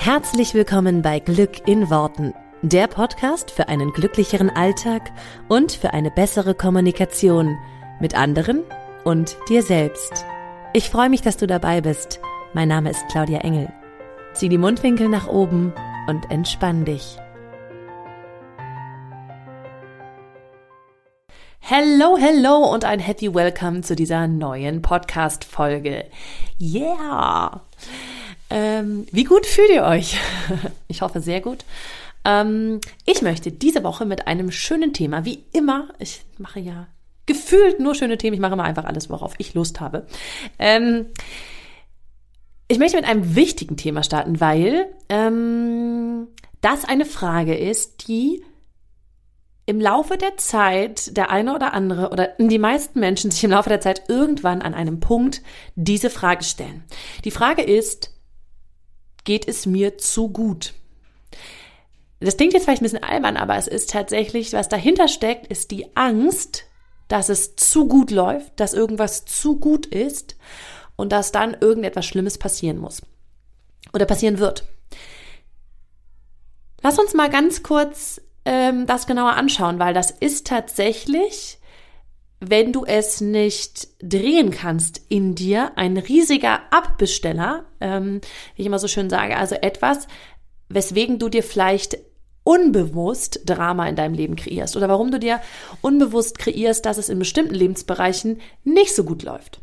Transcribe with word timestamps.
Herzlich 0.00 0.54
willkommen 0.54 1.02
bei 1.02 1.18
Glück 1.18 1.66
in 1.66 1.90
Worten, 1.90 2.32
der 2.62 2.86
Podcast 2.86 3.50
für 3.50 3.68
einen 3.68 3.92
glücklicheren 3.92 4.48
Alltag 4.48 5.10
und 5.48 5.72
für 5.72 5.92
eine 5.92 6.12
bessere 6.12 6.54
Kommunikation 6.54 7.58
mit 8.00 8.14
anderen 8.14 8.62
und 9.02 9.36
dir 9.48 9.62
selbst. 9.64 10.24
Ich 10.72 10.88
freue 10.88 11.10
mich, 11.10 11.20
dass 11.22 11.36
du 11.36 11.48
dabei 11.48 11.80
bist. 11.80 12.20
Mein 12.54 12.68
Name 12.68 12.90
ist 12.90 13.04
Claudia 13.10 13.40
Engel. 13.40 13.72
Zieh 14.34 14.48
die 14.48 14.56
Mundwinkel 14.56 15.08
nach 15.08 15.26
oben 15.26 15.74
und 16.06 16.30
entspann 16.30 16.84
dich. 16.84 17.18
Hello, 21.58 22.16
hello 22.16 22.72
und 22.72 22.84
ein 22.84 23.00
Happy 23.00 23.34
Welcome 23.34 23.80
zu 23.80 23.96
dieser 23.96 24.28
neuen 24.28 24.80
Podcast-Folge. 24.80 26.04
Yeah! 26.60 27.62
Ähm, 28.50 29.06
wie 29.12 29.24
gut 29.24 29.46
fühlt 29.46 29.70
ihr 29.70 29.84
euch? 29.84 30.16
ich 30.88 31.02
hoffe 31.02 31.20
sehr 31.20 31.40
gut. 31.40 31.64
Ähm, 32.24 32.80
ich 33.06 33.22
möchte 33.22 33.52
diese 33.52 33.84
Woche 33.84 34.04
mit 34.04 34.26
einem 34.26 34.50
schönen 34.50 34.92
Thema, 34.92 35.24
wie 35.24 35.44
immer, 35.52 35.88
ich 35.98 36.22
mache 36.38 36.60
ja 36.60 36.86
gefühlt 37.26 37.78
nur 37.78 37.94
schöne 37.94 38.18
Themen, 38.18 38.34
ich 38.34 38.40
mache 38.40 38.54
immer 38.54 38.64
einfach 38.64 38.86
alles, 38.86 39.10
worauf 39.10 39.34
ich 39.38 39.54
Lust 39.54 39.80
habe. 39.80 40.06
Ähm, 40.58 41.06
ich 42.68 42.78
möchte 42.78 42.96
mit 42.96 43.06
einem 43.06 43.34
wichtigen 43.36 43.76
Thema 43.76 44.02
starten, 44.02 44.40
weil 44.40 44.86
ähm, 45.08 46.28
das 46.60 46.84
eine 46.84 47.04
Frage 47.04 47.56
ist, 47.56 48.08
die 48.08 48.42
im 49.64 49.80
Laufe 49.80 50.16
der 50.16 50.38
Zeit 50.38 51.16
der 51.16 51.30
eine 51.30 51.54
oder 51.54 51.74
andere 51.74 52.10
oder 52.10 52.30
die 52.38 52.58
meisten 52.58 53.00
Menschen 53.00 53.30
sich 53.30 53.44
im 53.44 53.50
Laufe 53.50 53.68
der 53.68 53.82
Zeit 53.82 54.04
irgendwann 54.08 54.62
an 54.62 54.72
einem 54.72 54.98
Punkt 54.98 55.42
diese 55.76 56.08
Frage 56.08 56.42
stellen. 56.42 56.84
Die 57.24 57.30
Frage 57.30 57.62
ist, 57.62 58.17
geht 59.28 59.46
es 59.46 59.66
mir 59.66 59.98
zu 59.98 60.30
gut? 60.30 60.72
Das 62.18 62.38
klingt 62.38 62.54
jetzt 62.54 62.64
vielleicht 62.64 62.80
ein 62.80 62.86
bisschen 62.86 63.04
albern, 63.04 63.36
aber 63.36 63.56
es 63.56 63.68
ist 63.68 63.90
tatsächlich, 63.90 64.54
was 64.54 64.70
dahinter 64.70 65.06
steckt, 65.06 65.48
ist 65.48 65.70
die 65.70 65.94
Angst, 65.94 66.64
dass 67.08 67.28
es 67.28 67.54
zu 67.54 67.86
gut 67.86 68.10
läuft, 68.10 68.58
dass 68.58 68.72
irgendwas 68.72 69.26
zu 69.26 69.60
gut 69.60 69.84
ist 69.84 70.36
und 70.96 71.12
dass 71.12 71.30
dann 71.30 71.54
irgendetwas 71.60 72.06
Schlimmes 72.06 72.38
passieren 72.38 72.78
muss 72.78 73.02
oder 73.92 74.06
passieren 74.06 74.38
wird. 74.38 74.66
Lass 76.82 76.98
uns 76.98 77.12
mal 77.12 77.28
ganz 77.28 77.62
kurz 77.62 78.22
ähm, 78.46 78.86
das 78.86 79.06
genauer 79.06 79.34
anschauen, 79.34 79.78
weil 79.78 79.92
das 79.92 80.10
ist 80.10 80.46
tatsächlich, 80.46 81.57
wenn 82.40 82.72
du 82.72 82.84
es 82.84 83.20
nicht 83.20 83.88
drehen 84.00 84.50
kannst 84.50 85.00
in 85.08 85.34
dir, 85.34 85.72
ein 85.76 85.96
riesiger 85.96 86.60
Abbesteller, 86.72 87.64
ähm, 87.80 88.20
wie 88.54 88.62
ich 88.62 88.66
immer 88.66 88.78
so 88.78 88.88
schön 88.88 89.10
sage, 89.10 89.36
also 89.36 89.56
etwas, 89.56 90.06
weswegen 90.68 91.18
du 91.18 91.28
dir 91.28 91.42
vielleicht 91.42 91.98
unbewusst 92.44 93.42
Drama 93.44 93.88
in 93.88 93.96
deinem 93.96 94.14
Leben 94.14 94.36
kreierst 94.36 94.76
oder 94.76 94.88
warum 94.88 95.10
du 95.10 95.18
dir 95.18 95.40
unbewusst 95.82 96.38
kreierst, 96.38 96.86
dass 96.86 96.96
es 96.96 97.08
in 97.08 97.18
bestimmten 97.18 97.54
Lebensbereichen 97.54 98.40
nicht 98.64 98.94
so 98.94 99.04
gut 99.04 99.22
läuft. 99.22 99.60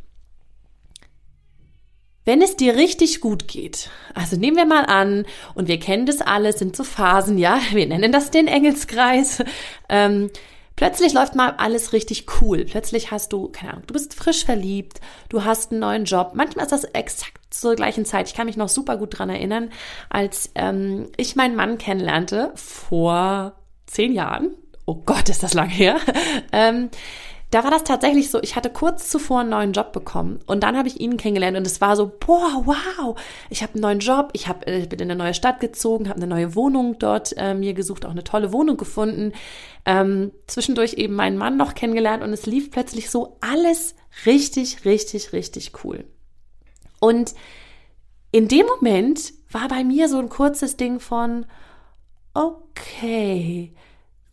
Wenn 2.25 2.41
es 2.41 2.55
dir 2.57 2.75
richtig 2.75 3.21
gut 3.21 3.47
geht, 3.47 3.91
also 4.15 4.35
nehmen 4.35 4.57
wir 4.57 4.65
mal 4.65 4.85
an, 4.85 5.25
und 5.53 5.67
wir 5.67 5.79
kennen 5.79 6.07
das 6.07 6.21
alles, 6.21 6.57
sind 6.57 6.75
so 6.75 6.83
Phasen, 6.83 7.37
ja, 7.37 7.59
wir 7.71 7.85
nennen 7.85 8.11
das 8.11 8.31
den 8.31 8.47
Engelskreis, 8.47 9.43
ähm, 9.89 10.29
plötzlich 10.75 11.13
läuft 11.13 11.35
mal 11.35 11.55
alles 11.57 11.93
richtig 11.93 12.25
cool. 12.41 12.65
Plötzlich 12.65 13.11
hast 13.11 13.33
du, 13.33 13.49
keine 13.49 13.73
Ahnung, 13.73 13.87
du 13.87 13.93
bist 13.93 14.13
frisch 14.13 14.45
verliebt, 14.45 15.01
du 15.29 15.43
hast 15.43 15.71
einen 15.71 15.81
neuen 15.81 16.05
Job. 16.05 16.31
Manchmal 16.33 16.65
ist 16.65 16.71
das 16.71 16.83
exakt 16.85 17.41
zur 17.49 17.75
gleichen 17.75 18.05
Zeit. 18.05 18.27
Ich 18.27 18.35
kann 18.35 18.47
mich 18.47 18.57
noch 18.57 18.69
super 18.69 18.97
gut 18.97 19.17
dran 19.17 19.29
erinnern, 19.29 19.71
als 20.09 20.51
ähm, 20.55 21.09
ich 21.17 21.35
meinen 21.35 21.55
Mann 21.55 21.77
kennenlernte 21.77 22.51
vor 22.55 23.53
zehn 23.85 24.13
Jahren. 24.13 24.55
Oh 24.85 24.95
Gott, 25.05 25.29
ist 25.29 25.43
das 25.43 25.53
lang 25.53 25.69
her. 25.69 25.97
ähm, 26.51 26.89
da 27.55 27.63
war 27.63 27.71
das 27.71 27.85
tatsächlich 27.85 28.31
so, 28.31 28.41
ich 28.43 28.57
hatte 28.57 28.69
kurz 28.69 29.07
zuvor 29.07 29.39
einen 29.39 29.51
neuen 29.51 29.71
Job 29.71 29.93
bekommen 29.93 30.41
und 30.45 30.61
dann 30.61 30.75
habe 30.75 30.89
ich 30.89 30.99
ihn 30.99 31.15
kennengelernt 31.15 31.55
und 31.55 31.65
es 31.65 31.79
war 31.79 31.95
so, 31.95 32.11
boah, 32.19 32.63
wow, 32.65 33.17
ich 33.49 33.63
habe 33.63 33.75
einen 33.75 33.81
neuen 33.81 33.99
Job, 33.99 34.31
ich, 34.33 34.49
hab, 34.49 34.67
ich 34.67 34.89
bin 34.89 34.99
in 34.99 35.09
eine 35.09 35.17
neue 35.17 35.33
Stadt 35.33 35.61
gezogen, 35.61 36.09
habe 36.09 36.17
eine 36.17 36.27
neue 36.27 36.53
Wohnung 36.53 36.99
dort 36.99 37.33
äh, 37.37 37.53
mir 37.53 37.73
gesucht, 37.73 38.05
auch 38.05 38.11
eine 38.11 38.25
tolle 38.25 38.51
Wohnung 38.51 38.75
gefunden, 38.75 39.31
ähm, 39.85 40.33
zwischendurch 40.47 40.95
eben 40.95 41.15
meinen 41.15 41.37
Mann 41.37 41.55
noch 41.55 41.75
kennengelernt 41.75 42.23
und 42.23 42.33
es 42.33 42.45
lief 42.45 42.71
plötzlich 42.71 43.09
so 43.09 43.37
alles 43.39 43.95
richtig, 44.25 44.83
richtig, 44.83 45.31
richtig 45.31 45.71
cool. 45.85 46.03
Und 46.99 47.35
in 48.31 48.49
dem 48.49 48.65
Moment 48.65 49.31
war 49.49 49.69
bei 49.69 49.85
mir 49.85 50.09
so 50.09 50.19
ein 50.19 50.27
kurzes 50.27 50.75
Ding 50.75 50.99
von, 50.99 51.45
okay, 52.33 53.71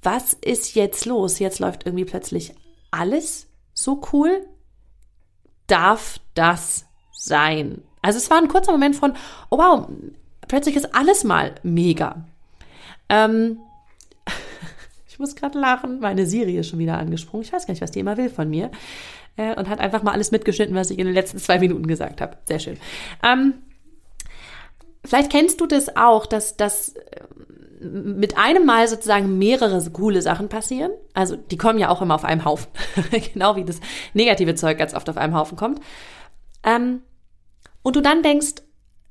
was 0.03 0.33
ist 0.33 0.75
jetzt 0.75 1.07
los? 1.07 1.39
Jetzt 1.39 1.61
läuft 1.61 1.87
irgendwie 1.87 2.05
plötzlich 2.05 2.55
alles 2.93 3.49
so 3.75 4.01
cool? 4.13 4.47
Darf 5.67 6.21
das 6.35 6.87
sein? 7.13 7.83
Also 8.03 8.19
es 8.19 8.31
war 8.31 8.39
ein 8.39 8.49
kurzer 8.49 8.73
Moment 8.73 8.95
von, 8.95 9.15
oh 9.51 9.59
wow, 9.59 9.89
plötzlich 10.49 10.77
ist 10.77 10.95
alles 10.95 11.25
mal 11.25 11.55
mega. 11.63 12.25
Ähm, 13.09 13.59
ich 15.09 15.19
muss 15.19 15.35
gerade 15.35 15.59
lachen, 15.59 16.01
meine 16.01 16.27
Siri 16.27 16.57
ist 16.59 16.69
schon 16.69 16.79
wieder 16.79 16.99
angesprungen. 16.99 17.45
Ich 17.45 17.53
weiß 17.53 17.67
gar 17.67 17.73
nicht, 17.73 17.83
was 17.83 17.91
die 17.91 18.01
immer 18.01 18.17
will 18.17 18.31
von 18.31 18.49
mir. 18.49 18.71
Äh, 19.37 19.55
und 19.55 19.69
hat 19.69 19.81
einfach 19.81 20.03
mal 20.03 20.13
alles 20.13 20.31
mitgeschnitten, 20.31 20.75
was 20.75 20.91
ich 20.91 20.99
in 20.99 21.07
den 21.07 21.15
letzten 21.15 21.39
zwei 21.39 21.59
Minuten 21.59 21.87
gesagt 21.87 22.21
habe. 22.21 22.37
Sehr 22.45 22.59
schön. 22.59 22.77
Ähm, 23.23 23.55
vielleicht 25.05 25.33
kennst 25.33 25.61
du 25.61 25.67
das 25.67 25.97
auch, 25.97 26.27
dass, 26.27 26.57
dass 26.57 26.95
mit 27.83 28.39
einem 28.39 28.65
Mal 28.65 28.89
sozusagen 28.89 29.39
mehrere 29.39 29.83
coole 29.91 30.23
Sachen 30.23 30.49
passieren. 30.49 30.93
Also 31.15 31.37
die 31.37 31.57
kommen 31.57 31.79
ja 31.79 31.89
auch 31.89 32.03
immer 32.03 32.15
auf 32.15 32.25
einem 32.25 32.45
Haufen. 32.45 32.71
genau 33.35 33.57
wie 33.57 33.65
das 33.65 33.81
negative 34.15 34.55
Zeug 34.55 34.79
ganz 34.79 34.95
oft 34.95 35.09
auf 35.11 35.17
einem 35.17 35.35
Haufen 35.35 35.57
kommt. 35.57 35.81
Ähm, 36.65 37.03
und 37.83 37.97
du 37.97 38.01
dann 38.01 38.23
denkst, 38.23 38.63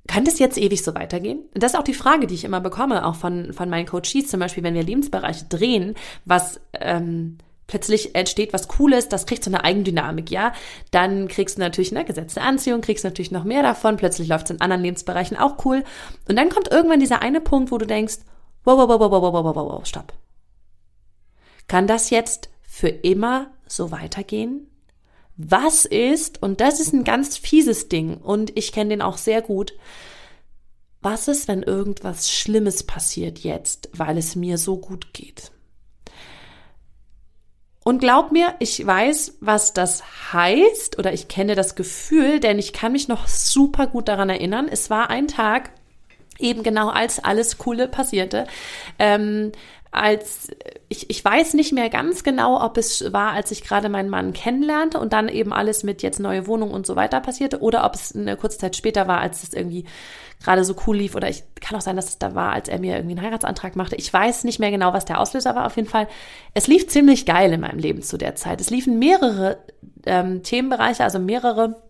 kann 0.07 0.25
das 0.25 0.39
jetzt 0.39 0.57
ewig 0.57 0.83
so 0.83 0.95
weitergehen? 0.95 1.43
Das 1.53 1.73
ist 1.73 1.79
auch 1.79 1.83
die 1.83 1.93
Frage, 1.93 2.27
die 2.27 2.35
ich 2.35 2.43
immer 2.43 2.61
bekomme, 2.61 3.05
auch 3.05 3.15
von, 3.15 3.53
von 3.53 3.69
meinen 3.69 3.85
Coaches, 3.85 4.27
zum 4.27 4.39
Beispiel, 4.39 4.63
wenn 4.63 4.73
wir 4.73 4.83
Lebensbereiche 4.83 5.45
drehen, 5.45 5.95
was 6.25 6.59
ähm, 6.73 7.37
plötzlich 7.67 8.15
entsteht 8.15 8.51
was 8.51 8.67
Cooles, 8.67 9.07
das 9.07 9.25
kriegt 9.25 9.43
so 9.43 9.49
eine 9.49 9.63
Eigendynamik, 9.63 10.29
ja. 10.29 10.53
Dann 10.91 11.27
kriegst 11.27 11.57
du 11.57 11.61
natürlich 11.61 11.95
eine 11.95 12.03
gesetzte 12.03 12.41
Anziehung, 12.41 12.81
kriegst 12.81 13.05
natürlich 13.05 13.31
noch 13.31 13.45
mehr 13.45 13.63
davon, 13.63 13.95
plötzlich 13.95 14.27
läuft 14.27 14.45
es 14.45 14.51
in 14.51 14.61
anderen 14.61 14.83
Lebensbereichen 14.83 15.37
auch 15.37 15.63
cool. 15.65 15.83
Und 16.27 16.35
dann 16.35 16.49
kommt 16.49 16.69
irgendwann 16.71 16.99
dieser 16.99 17.21
eine 17.21 17.39
Punkt, 17.39 17.71
wo 17.71 17.77
du 17.77 17.85
denkst, 17.85 18.17
Wow, 18.63 18.77
wow, 18.77 18.89
wow, 18.89 19.11
wow, 19.11 19.21
wow, 19.21 19.33
wow, 19.33 19.55
wow, 19.55 19.55
wow, 19.55 19.85
stopp. 19.85 20.13
Kann 21.67 21.87
das 21.87 22.09
jetzt 22.09 22.49
für 22.61 22.89
immer 22.89 23.51
so 23.65 23.91
weitergehen? 23.91 24.67
Was 25.37 25.85
ist, 25.85 26.41
und 26.43 26.61
das 26.61 26.79
ist 26.79 26.93
ein 26.93 27.03
ganz 27.03 27.37
fieses 27.37 27.89
Ding, 27.89 28.17
und 28.17 28.55
ich 28.57 28.71
kenne 28.71 28.91
den 28.91 29.01
auch 29.01 29.17
sehr 29.17 29.41
gut, 29.41 29.73
was 31.01 31.27
ist, 31.27 31.47
wenn 31.47 31.63
irgendwas 31.63 32.29
Schlimmes 32.29 32.83
passiert 32.83 33.39
jetzt, 33.39 33.89
weil 33.93 34.17
es 34.17 34.35
mir 34.35 34.57
so 34.57 34.77
gut 34.77 35.13
geht? 35.13 35.51
Und 37.83 37.97
glaub 37.97 38.31
mir, 38.31 38.53
ich 38.59 38.85
weiß, 38.85 39.37
was 39.39 39.73
das 39.73 40.33
heißt, 40.33 40.99
oder 40.99 41.13
ich 41.13 41.27
kenne 41.27 41.55
das 41.55 41.73
Gefühl, 41.73 42.39
denn 42.39 42.59
ich 42.59 42.73
kann 42.73 42.91
mich 42.91 43.07
noch 43.07 43.27
super 43.27 43.87
gut 43.87 44.07
daran 44.07 44.29
erinnern. 44.29 44.67
Es 44.67 44.91
war 44.91 45.09
ein 45.09 45.27
Tag, 45.27 45.71
eben 46.39 46.63
genau 46.63 46.89
als 46.89 47.23
alles 47.23 47.57
Coole 47.57 47.87
passierte. 47.87 48.47
Ähm, 48.99 49.51
als 49.91 50.47
ich, 50.87 51.09
ich 51.09 51.23
weiß 51.23 51.53
nicht 51.53 51.73
mehr 51.73 51.89
ganz 51.89 52.23
genau, 52.23 52.63
ob 52.63 52.77
es 52.77 53.11
war, 53.11 53.33
als 53.33 53.51
ich 53.51 53.61
gerade 53.61 53.89
meinen 53.89 54.09
Mann 54.09 54.31
kennenlernte 54.31 54.97
und 54.97 55.11
dann 55.11 55.27
eben 55.27 55.51
alles 55.51 55.83
mit 55.83 56.01
jetzt 56.01 56.19
neue 56.19 56.47
Wohnung 56.47 56.71
und 56.71 56.87
so 56.87 56.95
weiter 56.95 57.19
passierte, 57.19 57.59
oder 57.59 57.83
ob 57.83 57.95
es 57.95 58.15
eine 58.15 58.37
kurze 58.37 58.57
Zeit 58.57 58.77
später 58.77 59.09
war, 59.09 59.19
als 59.19 59.43
es 59.43 59.53
irgendwie 59.53 59.83
gerade 60.41 60.63
so 60.63 60.75
cool 60.87 60.97
lief, 60.97 61.15
oder 61.15 61.29
ich 61.29 61.43
kann 61.59 61.77
auch 61.77 61.81
sein, 61.81 61.97
dass 61.97 62.07
es 62.07 62.17
da 62.17 62.33
war, 62.33 62.53
als 62.53 62.69
er 62.69 62.79
mir 62.79 62.95
irgendwie 62.95 63.17
einen 63.17 63.25
Heiratsantrag 63.25 63.75
machte. 63.75 63.97
Ich 63.97 64.11
weiß 64.11 64.45
nicht 64.45 64.59
mehr 64.59 64.71
genau, 64.71 64.93
was 64.93 65.05
der 65.05 65.19
Auslöser 65.19 65.55
war. 65.55 65.65
Auf 65.65 65.75
jeden 65.75 65.89
Fall, 65.89 66.07
es 66.53 66.67
lief 66.67 66.87
ziemlich 66.87 67.25
geil 67.25 67.51
in 67.51 67.59
meinem 67.59 67.77
Leben 67.77 68.01
zu 68.01 68.17
der 68.17 68.35
Zeit. 68.35 68.61
Es 68.61 68.69
liefen 68.69 68.97
mehrere 68.97 69.57
ähm, 70.05 70.41
Themenbereiche, 70.41 71.03
also 71.03 71.19
mehrere 71.19 71.81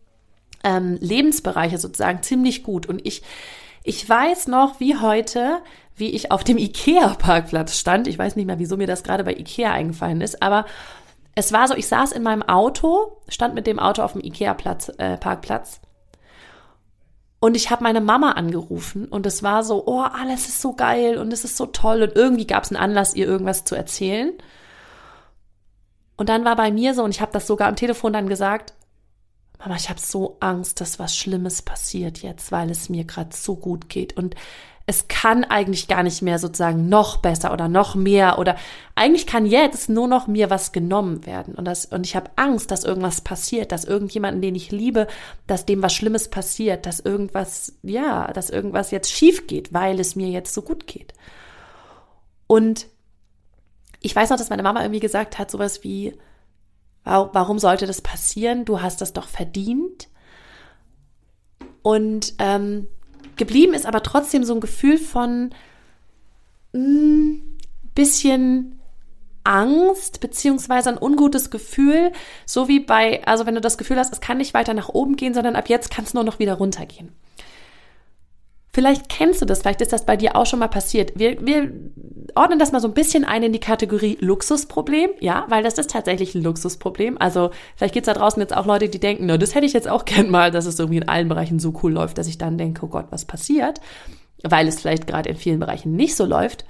ähm, 0.63 0.97
Lebensbereiche 0.99 1.77
sozusagen 1.77 2.23
ziemlich 2.23 2.63
gut 2.63 2.87
und 2.87 3.05
ich 3.05 3.21
ich 3.83 4.07
weiß 4.07 4.47
noch 4.47 4.79
wie 4.79 4.97
heute, 4.97 5.59
wie 5.95 6.11
ich 6.11 6.31
auf 6.31 6.43
dem 6.43 6.57
Ikea-Parkplatz 6.57 7.77
stand. 7.77 8.07
Ich 8.07 8.17
weiß 8.17 8.35
nicht 8.35 8.45
mehr, 8.45 8.59
wieso 8.59 8.77
mir 8.77 8.87
das 8.87 9.03
gerade 9.03 9.23
bei 9.23 9.33
Ikea 9.33 9.71
eingefallen 9.71 10.21
ist, 10.21 10.41
aber 10.41 10.65
es 11.35 11.53
war 11.53 11.67
so, 11.67 11.75
ich 11.75 11.87
saß 11.87 12.11
in 12.11 12.23
meinem 12.23 12.43
Auto, 12.43 13.21
stand 13.27 13.55
mit 13.55 13.67
dem 13.67 13.79
Auto 13.79 14.01
auf 14.01 14.13
dem 14.13 14.21
Ikea-Parkplatz 14.21 14.89
äh, 15.77 15.87
und 17.43 17.55
ich 17.55 17.71
habe 17.71 17.83
meine 17.83 18.01
Mama 18.01 18.33
angerufen 18.33 19.07
und 19.07 19.25
es 19.25 19.41
war 19.41 19.63
so, 19.63 19.87
oh, 19.87 20.01
alles 20.01 20.47
ist 20.47 20.61
so 20.61 20.73
geil 20.73 21.17
und 21.17 21.33
es 21.33 21.43
ist 21.43 21.57
so 21.57 21.65
toll 21.65 22.03
und 22.03 22.15
irgendwie 22.15 22.45
gab 22.45 22.63
es 22.63 22.69
einen 22.69 22.81
Anlass, 22.81 23.15
ihr 23.15 23.25
irgendwas 23.25 23.65
zu 23.65 23.73
erzählen. 23.73 24.33
Und 26.17 26.29
dann 26.29 26.45
war 26.45 26.55
bei 26.55 26.71
mir 26.71 26.93
so, 26.93 27.03
und 27.03 27.09
ich 27.09 27.19
habe 27.19 27.31
das 27.31 27.47
sogar 27.47 27.67
am 27.67 27.75
Telefon 27.75 28.13
dann 28.13 28.29
gesagt, 28.29 28.75
Mama, 29.61 29.75
ich 29.75 29.89
habe 29.89 29.99
so 29.99 30.37
Angst, 30.39 30.81
dass 30.81 30.97
was 30.97 31.15
Schlimmes 31.15 31.61
passiert 31.61 32.19
jetzt, 32.23 32.51
weil 32.51 32.71
es 32.71 32.89
mir 32.89 33.03
gerade 33.03 33.35
so 33.35 33.55
gut 33.55 33.89
geht. 33.89 34.17
Und 34.17 34.35
es 34.87 35.07
kann 35.07 35.43
eigentlich 35.43 35.87
gar 35.87 36.01
nicht 36.01 36.23
mehr 36.23 36.39
sozusagen 36.39 36.89
noch 36.89 37.17
besser 37.17 37.53
oder 37.53 37.67
noch 37.67 37.93
mehr 37.93 38.39
oder 38.39 38.57
eigentlich 38.95 39.27
kann 39.27 39.45
jetzt 39.45 39.87
nur 39.89 40.07
noch 40.07 40.25
mir 40.27 40.49
was 40.49 40.71
genommen 40.71 41.25
werden 41.25 41.53
und 41.53 41.65
das 41.65 41.85
und 41.85 42.05
ich 42.05 42.15
habe 42.15 42.31
Angst, 42.35 42.71
dass 42.71 42.83
irgendwas 42.83 43.21
passiert, 43.21 43.71
dass 43.71 43.85
irgendjemanden, 43.85 44.41
den 44.41 44.55
ich 44.55 44.71
liebe, 44.71 45.07
dass 45.45 45.65
dem 45.65 45.83
was 45.83 45.93
Schlimmes 45.93 46.29
passiert, 46.29 46.87
dass 46.87 46.99
irgendwas 46.99 47.73
ja, 47.83 48.33
dass 48.33 48.49
irgendwas 48.49 48.91
jetzt 48.91 49.11
schief 49.11 49.45
geht, 49.45 49.71
weil 49.71 49.99
es 49.99 50.15
mir 50.15 50.29
jetzt 50.29 50.53
so 50.53 50.63
gut 50.63 50.87
geht. 50.87 51.13
Und 52.47 52.87
ich 54.01 54.15
weiß 54.15 54.31
noch, 54.31 54.37
dass 54.37 54.49
meine 54.49 54.63
Mama 54.63 54.81
irgendwie 54.81 54.99
gesagt 54.99 55.37
hat, 55.37 55.51
sowas 55.51 55.83
wie, 55.83 56.13
warum 57.03 57.59
sollte 57.59 57.87
das 57.87 58.01
passieren? 58.01 58.65
Du 58.65 58.81
hast 58.81 59.01
das 59.01 59.13
doch 59.13 59.27
verdient. 59.27 60.07
Und 61.81 62.35
ähm, 62.39 62.87
geblieben 63.37 63.73
ist 63.73 63.85
aber 63.85 64.03
trotzdem 64.03 64.43
so 64.43 64.53
ein 64.53 64.59
Gefühl 64.61 64.97
von 64.97 65.51
mh, 66.73 66.79
hm, 66.79 67.57
bisschen 67.95 68.79
Angst 69.43 70.19
beziehungsweise 70.19 70.89
ein 70.89 71.01
ungutes 71.01 71.49
Gefühl, 71.49 72.11
so 72.45 72.67
wie 72.67 72.79
bei, 72.79 73.25
also 73.25 73.45
wenn 73.45 73.55
du 73.55 73.61
das 73.61 73.77
Gefühl 73.77 73.97
hast, 73.97 74.13
es 74.13 74.21
kann 74.21 74.37
nicht 74.37 74.53
weiter 74.53 74.73
nach 74.73 74.89
oben 74.89 75.15
gehen, 75.15 75.33
sondern 75.33 75.55
ab 75.55 75.67
jetzt 75.69 75.89
kann 75.89 76.05
es 76.05 76.13
nur 76.13 76.23
noch 76.23 76.39
wieder 76.39 76.53
runtergehen. 76.53 77.11
Vielleicht 78.73 79.09
kennst 79.09 79.41
du 79.41 79.45
das, 79.45 79.61
vielleicht 79.61 79.81
ist 79.81 79.91
das 79.91 80.05
bei 80.05 80.15
dir 80.15 80.37
auch 80.37 80.45
schon 80.45 80.59
mal 80.59 80.69
passiert. 80.69 81.11
Wir, 81.19 81.45
wir 81.45 81.71
ordnen 82.35 82.57
das 82.57 82.71
mal 82.71 82.79
so 82.79 82.87
ein 82.87 82.93
bisschen 82.93 83.25
ein 83.25 83.43
in 83.43 83.51
die 83.51 83.59
Kategorie 83.59 84.17
Luxusproblem, 84.21 85.09
ja, 85.19 85.45
weil 85.49 85.61
das 85.61 85.77
ist 85.77 85.89
tatsächlich 85.89 86.35
ein 86.35 86.43
Luxusproblem. 86.43 87.17
Also 87.19 87.51
vielleicht 87.75 87.93
gibt's 87.93 88.05
da 88.05 88.13
draußen 88.13 88.41
jetzt 88.41 88.55
auch 88.55 88.65
Leute, 88.65 88.87
die 88.87 88.99
denken, 88.99 89.25
no, 89.25 89.35
das 89.35 89.55
hätte 89.55 89.65
ich 89.65 89.73
jetzt 89.73 89.89
auch 89.89 90.05
gern 90.05 90.29
mal, 90.29 90.51
dass 90.51 90.65
es 90.65 90.79
irgendwie 90.79 90.99
in 90.99 91.09
allen 91.09 91.27
Bereichen 91.27 91.59
so 91.59 91.73
cool 91.83 91.91
läuft, 91.91 92.17
dass 92.17 92.27
ich 92.27 92.37
dann 92.37 92.57
denke, 92.57 92.85
oh 92.85 92.89
Gott, 92.89 93.07
was 93.09 93.25
passiert? 93.25 93.81
Weil 94.41 94.69
es 94.69 94.79
vielleicht 94.79 95.05
gerade 95.05 95.29
in 95.29 95.35
vielen 95.35 95.59
Bereichen 95.59 95.95
nicht 95.97 96.15
so 96.15 96.25
läuft. 96.25 96.63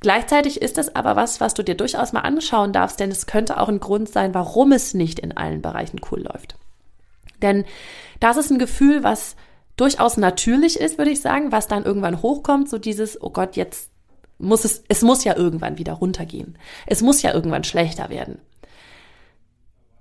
Gleichzeitig 0.00 0.62
ist 0.62 0.78
das 0.78 0.94
aber 0.94 1.16
was, 1.16 1.40
was 1.40 1.54
du 1.54 1.64
dir 1.64 1.74
durchaus 1.74 2.12
mal 2.12 2.20
anschauen 2.20 2.72
darfst, 2.72 3.00
denn 3.00 3.10
es 3.10 3.26
könnte 3.26 3.58
auch 3.58 3.68
ein 3.68 3.80
Grund 3.80 4.08
sein, 4.08 4.32
warum 4.32 4.70
es 4.70 4.94
nicht 4.94 5.18
in 5.18 5.36
allen 5.36 5.60
Bereichen 5.60 6.00
cool 6.10 6.22
läuft. 6.22 6.54
Denn 7.42 7.64
das 8.20 8.36
ist 8.36 8.50
ein 8.50 8.58
Gefühl, 8.58 9.02
was 9.02 9.34
durchaus 9.78 10.16
natürlich 10.16 10.78
ist, 10.78 10.98
würde 10.98 11.10
ich 11.10 11.20
sagen, 11.20 11.52
was 11.52 11.68
dann 11.68 11.84
irgendwann 11.84 12.20
hochkommt, 12.20 12.68
so 12.68 12.78
dieses, 12.78 13.20
oh 13.22 13.30
Gott, 13.30 13.56
jetzt 13.56 13.90
muss 14.38 14.64
es, 14.64 14.84
es 14.88 15.02
muss 15.02 15.24
ja 15.24 15.36
irgendwann 15.36 15.78
wieder 15.78 15.94
runtergehen. 15.94 16.58
Es 16.86 17.00
muss 17.00 17.22
ja 17.22 17.32
irgendwann 17.32 17.64
schlechter 17.64 18.10
werden. 18.10 18.38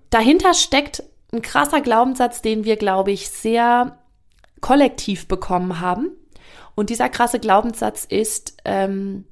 Dahinter 0.10 0.54
steckt 0.54 1.04
ein 1.34 1.42
krasser 1.42 1.82
Glaubenssatz, 1.82 2.42
den 2.42 2.64
wir, 2.64 2.78
glaube 2.78 3.12
ich, 3.12 3.30
sehr 3.30 3.98
kollektiv 4.62 5.28
bekommen 5.28 5.80
haben. 5.80 6.12
Und 6.76 6.90
dieser 6.90 7.10
krasse 7.10 7.40
Glaubenssatz 7.40 8.06
ist, 8.06 8.58
ähm, 8.64 9.26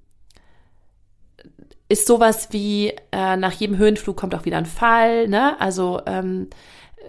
ist 1.87 2.07
sowas 2.07 2.49
wie, 2.51 2.93
äh, 3.11 3.37
nach 3.37 3.53
jedem 3.53 3.77
Höhenflug 3.77 4.17
kommt 4.17 4.33
auch 4.35 4.45
wieder 4.45 4.57
ein 4.57 4.65
Fall. 4.65 5.27
Ne? 5.27 5.59
Also 5.61 6.01
ähm, 6.07 6.49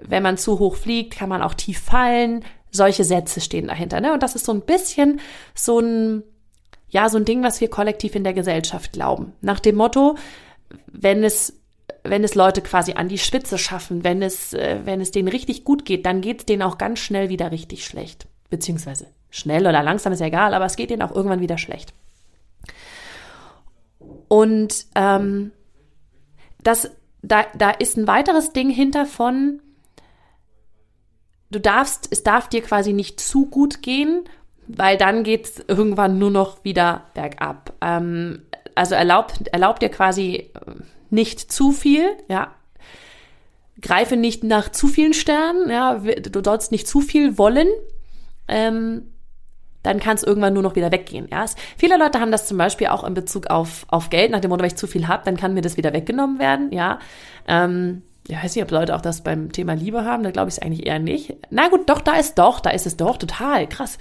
wenn 0.03 0.23
man 0.23 0.37
zu 0.37 0.59
hoch 0.59 0.77
fliegt, 0.77 1.15
kann 1.15 1.29
man 1.29 1.43
auch 1.43 1.55
tief 1.55 1.81
fallen. 1.81 2.45
Solche 2.77 3.05
Sätze 3.05 3.41
stehen 3.41 3.69
dahinter. 3.69 4.01
Ne? 4.01 4.13
Und 4.13 4.23
das 4.23 4.35
ist 4.35 4.45
so 4.45 4.53
ein 4.53 4.63
bisschen 4.63 5.21
so 5.55 5.81
ein, 5.81 6.23
ja, 6.89 7.09
so 7.09 7.19
ein 7.19 7.25
Ding, 7.25 7.43
was 7.43 7.61
wir 7.61 7.69
kollektiv 7.69 8.15
in 8.15 8.25
der 8.25 8.35
Gesellschaft 8.35 8.93
glauben. 8.93 9.33
Nach 9.41 9.61
dem 9.61 9.77
Motto, 9.77 10.17
wenn 10.87 11.25
es 11.25 11.55
wenn 12.11 12.25
es 12.25 12.35
Leute 12.35 12.63
quasi 12.63 12.93
an 12.93 13.09
die 13.09 13.19
Spitze 13.19 13.59
schaffen, 13.59 14.05
wenn 14.05 14.23
es, 14.23 14.53
äh, 14.53 14.81
wenn 14.85 15.01
es 15.01 15.11
denen 15.11 15.29
richtig 15.29 15.65
gut 15.65 15.85
geht, 15.85 16.07
dann 16.07 16.21
geht 16.21 16.41
es 16.41 16.47
denen 16.47 16.63
auch 16.63 16.79
ganz 16.79 17.01
schnell 17.01 17.29
wieder 17.29 17.51
richtig 17.51 17.85
schlecht. 17.85 18.27
Beziehungsweise 18.49 19.09
schnell 19.31 19.67
oder 19.67 19.83
langsam 19.83 20.13
ist 20.13 20.21
ja 20.21 20.27
egal, 20.27 20.55
aber 20.55 20.67
es 20.67 20.77
geht 20.77 20.91
denen 20.91 21.03
auch 21.03 21.15
irgendwann 21.15 21.41
wieder 21.41 21.59
schlecht. 21.59 21.93
Und 24.29 24.87
ähm, 24.95 25.53
das, 26.63 26.91
da, 27.23 27.45
da 27.57 27.71
ist 27.71 27.97
ein 27.97 28.07
weiteres 28.07 28.53
Ding 28.53 28.71
hinter 28.71 29.07
von, 29.07 29.61
du 31.51 31.61
darfst, 31.61 32.09
es 32.11 32.23
darf 32.23 32.49
dir 32.49 32.63
quasi 32.63 32.93
nicht 32.93 33.21
zu 33.21 33.47
gut 33.47 33.83
gehen, 33.83 34.25
weil 34.67 34.97
dann 34.97 35.23
geht 35.23 35.45
es 35.45 35.65
irgendwann 35.69 36.19
nur 36.19 36.31
noch 36.31 36.65
wieder 36.65 37.05
bergab. 37.15 37.73
Ähm, 37.81 38.43
also 38.75 38.95
erlaubt, 38.95 39.49
erlaubt 39.49 39.83
dir 39.83 39.89
quasi 39.89 40.51
nicht 41.11 41.41
zu 41.53 41.73
viel, 41.73 42.11
ja. 42.29 42.53
Greife 43.81 44.17
nicht 44.17 44.43
nach 44.43 44.71
zu 44.71 44.89
vielen 44.89 45.13
Sternen, 45.13 45.71
ja. 45.71 45.95
Du 45.95 46.43
sollst 46.43 46.73
nicht 46.73 46.89
zu 46.89 47.01
viel 47.01 47.39
wollen. 47.39 47.69
Ähm, 48.49 49.13
dann 49.87 50.01
kann 50.01 50.17
es 50.17 50.25
irgendwann 50.25 50.53
nur 50.53 50.65
noch 50.65 50.75
wieder 50.75 50.91
weggehen. 50.91 51.29
Ja? 51.31 51.45
Viele 51.77 51.97
Leute 51.97 52.21
haben 52.21 52.33
das 52.33 52.47
zum 52.47 52.59
Beispiel 52.59 52.89
auch 52.89 53.05
in 53.05 53.15
Bezug 53.15 53.47
auf, 53.47 53.87
auf 53.89 54.11
Geld, 54.11 54.33
nach 54.33 54.41
dem 54.41 54.51
Motto, 54.51 54.63
wenn 54.63 54.69
ich 54.69 54.77
zu 54.77 54.89
viel 54.89 55.07
habe, 55.07 55.25
dann 55.25 55.37
kann 55.37 55.55
mir 55.55 55.61
das 55.61 55.77
wieder 55.77 55.93
weggenommen 55.93 56.41
werden. 56.41 56.73
Ja, 56.73 56.99
ähm, 57.47 58.03
ja, 58.29 58.43
weiß 58.43 58.57
nicht, 58.57 58.65
ob 58.65 58.71
Leute 58.73 58.95
auch 58.97 59.01
das 59.01 59.21
beim 59.21 59.53
Thema 59.53 59.75
Liebe 59.75 60.05
haben, 60.05 60.25
da 60.25 60.31
glaube 60.33 60.49
ich 60.49 60.57
es 60.57 60.63
eigentlich 60.63 60.87
eher 60.87 60.99
nicht. 60.99 61.35
Na 61.51 61.69
gut, 61.69 61.89
doch, 61.89 62.01
da 62.01 62.17
ist 62.17 62.39
doch, 62.39 62.59
da 62.59 62.71
ist 62.71 62.87
es 62.87 62.97
doch, 62.97 63.19
total, 63.19 63.69
krass. 63.69 63.99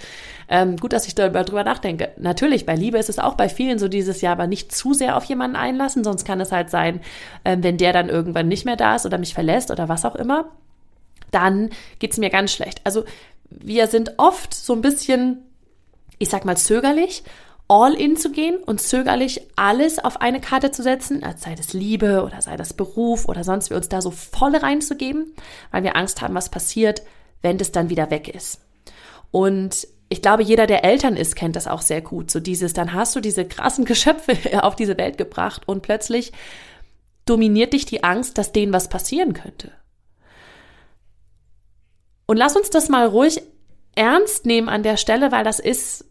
Ähm, 0.49 0.77
gut, 0.77 0.93
dass 0.93 1.07
ich 1.07 1.13
darüber 1.13 1.63
nachdenke. 1.63 2.09
Natürlich, 2.17 2.65
bei 2.65 2.75
Liebe 2.75 2.97
ist 2.97 3.09
es 3.09 3.19
auch 3.19 3.35
bei 3.35 3.49
vielen 3.49 3.77
so 3.77 3.87
dieses 3.87 4.21
Jahr, 4.21 4.33
aber 4.33 4.47
nicht 4.47 4.71
zu 4.71 4.93
sehr 4.93 5.15
auf 5.15 5.25
jemanden 5.25 5.55
einlassen, 5.55 6.03
sonst 6.03 6.25
kann 6.25 6.41
es 6.41 6.51
halt 6.51 6.71
sein, 6.71 7.01
ähm, 7.43 7.63
wenn 7.63 7.77
der 7.77 7.93
dann 7.93 8.09
irgendwann 8.09 8.47
nicht 8.47 8.65
mehr 8.65 8.75
da 8.75 8.95
ist 8.95 9.05
oder 9.05 9.19
mich 9.19 9.33
verlässt 9.33 9.69
oder 9.69 9.89
was 9.89 10.05
auch 10.05 10.15
immer, 10.15 10.45
dann 11.29 11.69
geht's 11.99 12.17
mir 12.17 12.29
ganz 12.29 12.51
schlecht. 12.51 12.81
Also 12.83 13.05
wir 13.49 13.87
sind 13.87 14.13
oft 14.17 14.53
so 14.53 14.73
ein 14.73 14.81
bisschen 14.81 15.45
ich 16.17 16.29
sag 16.29 16.45
mal, 16.45 16.57
zögerlich, 16.57 17.23
all 17.67 17.93
in 17.93 18.15
zu 18.15 18.31
gehen 18.31 18.57
und 18.57 18.79
zögerlich 18.79 19.41
alles 19.55 19.97
auf 19.97 20.21
eine 20.21 20.39
Karte 20.39 20.71
zu 20.71 20.83
setzen, 20.83 21.23
als 21.23 21.43
sei 21.43 21.55
das 21.55 21.73
Liebe 21.73 22.23
oder 22.23 22.41
sei 22.41 22.57
das 22.57 22.73
Beruf 22.73 23.27
oder 23.27 23.43
sonst 23.43 23.69
wir 23.69 23.77
uns 23.77 23.89
da 23.89 24.01
so 24.01 24.11
voll 24.11 24.55
reinzugeben, 24.55 25.33
weil 25.71 25.83
wir 25.83 25.95
Angst 25.95 26.21
haben, 26.21 26.35
was 26.35 26.49
passiert, 26.49 27.01
wenn 27.41 27.57
das 27.57 27.71
dann 27.71 27.89
wieder 27.89 28.11
weg 28.11 28.27
ist. 28.27 28.61
Und 29.31 29.87
ich 30.09 30.21
glaube, 30.21 30.43
jeder, 30.43 30.67
der 30.67 30.83
Eltern 30.85 31.17
ist, 31.17 31.35
kennt 31.35 31.55
das 31.55 31.67
auch 31.67 31.81
sehr 31.81 32.01
gut. 32.01 32.29
So 32.29 32.39
dieses, 32.39 32.73
dann 32.73 32.93
hast 32.93 33.15
du 33.15 33.19
diese 33.19 33.45
krassen 33.45 33.85
Geschöpfe 33.85 34.63
auf 34.63 34.75
diese 34.75 34.97
Welt 34.97 35.17
gebracht 35.17 35.63
und 35.67 35.81
plötzlich 35.81 36.31
dominiert 37.25 37.73
dich 37.73 37.85
die 37.85 38.03
Angst, 38.03 38.37
dass 38.37 38.51
denen 38.51 38.71
was 38.73 38.89
passieren 38.89 39.33
könnte. 39.33 39.71
Und 42.27 42.37
lass 42.37 42.55
uns 42.55 42.69
das 42.69 42.89
mal 42.89 43.07
ruhig 43.07 43.41
ernst 43.95 44.45
nehmen 44.45 44.69
an 44.69 44.83
der 44.83 44.97
Stelle, 44.97 45.31
weil 45.31 45.43
das 45.43 45.59
ist 45.59 46.05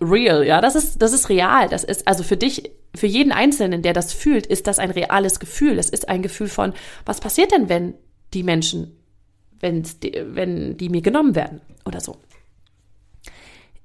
real, 0.00 0.44
ja, 0.44 0.60
das 0.60 0.74
ist, 0.74 1.02
das 1.02 1.12
ist 1.12 1.28
real. 1.28 1.68
Das 1.68 1.84
ist, 1.84 2.06
also 2.06 2.22
für 2.22 2.36
dich, 2.36 2.70
für 2.94 3.06
jeden 3.06 3.32
Einzelnen, 3.32 3.82
der 3.82 3.92
das 3.92 4.12
fühlt, 4.12 4.46
ist 4.46 4.66
das 4.66 4.78
ein 4.78 4.90
reales 4.90 5.40
Gefühl. 5.40 5.78
Es 5.78 5.88
ist 5.88 6.08
ein 6.08 6.22
Gefühl 6.22 6.48
von, 6.48 6.72
was 7.04 7.20
passiert 7.20 7.52
denn, 7.52 7.68
wenn 7.68 7.94
die 8.34 8.42
Menschen, 8.42 8.96
wenn's, 9.60 9.98
wenn 10.02 10.76
die 10.76 10.88
mir 10.88 11.02
genommen 11.02 11.34
werden 11.34 11.60
oder 11.84 12.00
so. 12.00 12.16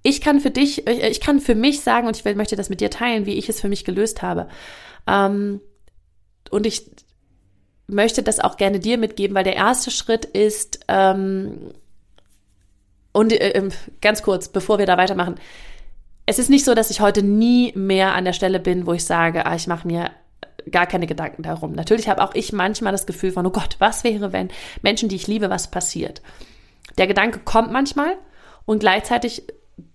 Ich 0.01 0.19
kann 0.19 0.41
für 0.41 0.51
dich, 0.51 0.85
ich 0.87 1.21
kann 1.21 1.39
für 1.39 1.55
mich 1.55 1.81
sagen, 1.81 2.07
und 2.07 2.17
ich 2.17 2.35
möchte 2.35 2.57
das 2.57 2.69
mit 2.69 2.81
dir 2.81 2.89
teilen, 2.89 3.25
wie 3.25 3.35
ich 3.35 3.47
es 3.47 3.61
für 3.61 3.69
mich 3.69 3.85
gelöst 3.85 4.21
habe. 4.21 4.49
Ähm, 5.07 5.61
und 6.51 6.65
ich 6.65 6.91
möchte 7.87 8.21
das 8.21 8.39
auch 8.39 8.57
gerne 8.57 8.79
dir 8.79 8.97
mitgeben, 8.97 9.35
weil 9.35 9.45
der 9.45 9.55
erste 9.55 9.91
Schritt 9.91 10.25
ist, 10.25 10.81
ähm, 10.89 11.71
und 13.13 13.31
äh, 13.31 13.49
ähm, 13.51 13.69
ganz 14.01 14.23
kurz, 14.23 14.49
bevor 14.49 14.79
wir 14.79 14.85
da 14.85 14.97
weitermachen, 14.97 15.35
es 16.25 16.39
ist 16.39 16.49
nicht 16.49 16.65
so, 16.65 16.73
dass 16.73 16.89
ich 16.89 17.01
heute 17.01 17.23
nie 17.23 17.73
mehr 17.75 18.13
an 18.13 18.25
der 18.25 18.33
Stelle 18.33 18.59
bin, 18.59 18.87
wo 18.87 18.93
ich 18.93 19.05
sage, 19.05 19.45
ah, 19.45 19.55
ich 19.55 19.67
mache 19.67 19.87
mir 19.87 20.11
gar 20.71 20.87
keine 20.87 21.07
Gedanken 21.07 21.43
darum. 21.43 21.73
Natürlich 21.73 22.07
habe 22.07 22.23
auch 22.23 22.33
ich 22.35 22.53
manchmal 22.53 22.93
das 22.93 23.05
Gefühl 23.05 23.31
von, 23.31 23.45
oh 23.45 23.51
Gott, 23.51 23.75
was 23.79 24.03
wäre, 24.03 24.31
wenn 24.31 24.49
Menschen, 24.81 25.09
die 25.09 25.17
ich 25.17 25.27
liebe, 25.27 25.49
was 25.49 25.69
passiert? 25.69 26.21
Der 26.97 27.07
Gedanke 27.07 27.39
kommt 27.39 27.71
manchmal 27.71 28.15
und 28.65 28.79
gleichzeitig 28.79 29.43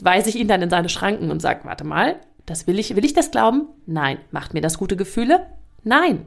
weise 0.03 0.29
ich 0.29 0.37
ihn 0.37 0.49
dann 0.49 0.63
in 0.63 0.71
seine 0.71 0.89
Schranken 0.89 1.31
und 1.31 1.41
sage, 1.41 1.65
warte 1.65 1.85
mal, 1.85 2.17
das 2.45 2.67
will 2.67 2.79
ich, 2.79 2.97
will 2.97 3.05
ich 3.05 3.15
das 3.15 3.31
glauben? 3.31 3.69
Nein. 3.87 4.19
Macht 4.31 4.55
mir 4.55 4.61
das 4.61 4.79
gute 4.79 4.97
Gefühle? 4.97 5.47
Nein. 5.85 6.27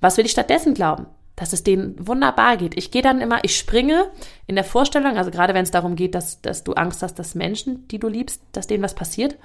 Was 0.00 0.16
will 0.16 0.26
ich 0.26 0.32
stattdessen 0.32 0.74
glauben? 0.74 1.06
Dass 1.36 1.52
es 1.52 1.62
denen 1.62 1.94
wunderbar 2.06 2.56
geht. 2.56 2.76
Ich 2.76 2.90
gehe 2.90 3.02
dann 3.02 3.20
immer, 3.20 3.42
ich 3.42 3.56
springe 3.56 4.10
in 4.46 4.54
der 4.54 4.64
Vorstellung, 4.64 5.16
also 5.16 5.30
gerade 5.30 5.54
wenn 5.54 5.64
es 5.64 5.70
darum 5.70 5.96
geht, 5.96 6.14
dass, 6.14 6.42
dass 6.42 6.64
du 6.64 6.74
Angst 6.74 7.02
hast, 7.02 7.18
dass 7.18 7.34
Menschen, 7.34 7.88
die 7.88 7.98
du 7.98 8.08
liebst, 8.08 8.42
dass 8.52 8.66
denen 8.66 8.82
was 8.82 8.94
passiert, 8.94 9.36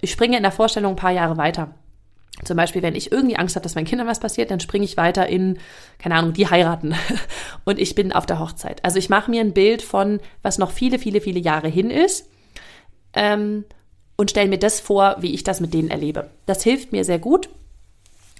ich 0.00 0.10
springe 0.10 0.36
in 0.36 0.42
der 0.42 0.52
Vorstellung 0.52 0.94
ein 0.94 0.96
paar 0.96 1.10
Jahre 1.10 1.36
weiter. 1.36 1.74
Zum 2.44 2.56
Beispiel, 2.56 2.82
wenn 2.82 2.94
ich 2.94 3.12
irgendwie 3.12 3.36
Angst 3.36 3.56
habe, 3.56 3.64
dass 3.64 3.74
meinen 3.74 3.86
Kindern 3.86 4.06
was 4.06 4.20
passiert, 4.20 4.50
dann 4.50 4.60
springe 4.60 4.84
ich 4.84 4.96
weiter 4.96 5.26
in, 5.26 5.58
keine 5.98 6.14
Ahnung, 6.14 6.32
die 6.32 6.48
heiraten 6.48 6.94
und 7.64 7.78
ich 7.78 7.94
bin 7.94 8.12
auf 8.12 8.24
der 8.24 8.38
Hochzeit. 8.38 8.82
Also 8.84 8.98
ich 8.98 9.10
mache 9.10 9.30
mir 9.30 9.42
ein 9.42 9.52
Bild 9.52 9.82
von, 9.82 10.20
was 10.42 10.56
noch 10.56 10.70
viele, 10.70 10.98
viele, 10.98 11.20
viele 11.20 11.40
Jahre 11.40 11.68
hin 11.68 11.90
ist 11.90 12.30
ähm, 13.12 13.64
und 14.16 14.30
stelle 14.30 14.48
mir 14.48 14.58
das 14.58 14.80
vor, 14.80 15.16
wie 15.20 15.34
ich 15.34 15.44
das 15.44 15.60
mit 15.60 15.74
denen 15.74 15.90
erlebe. 15.90 16.30
Das 16.46 16.62
hilft 16.62 16.92
mir 16.92 17.04
sehr 17.04 17.18
gut, 17.18 17.50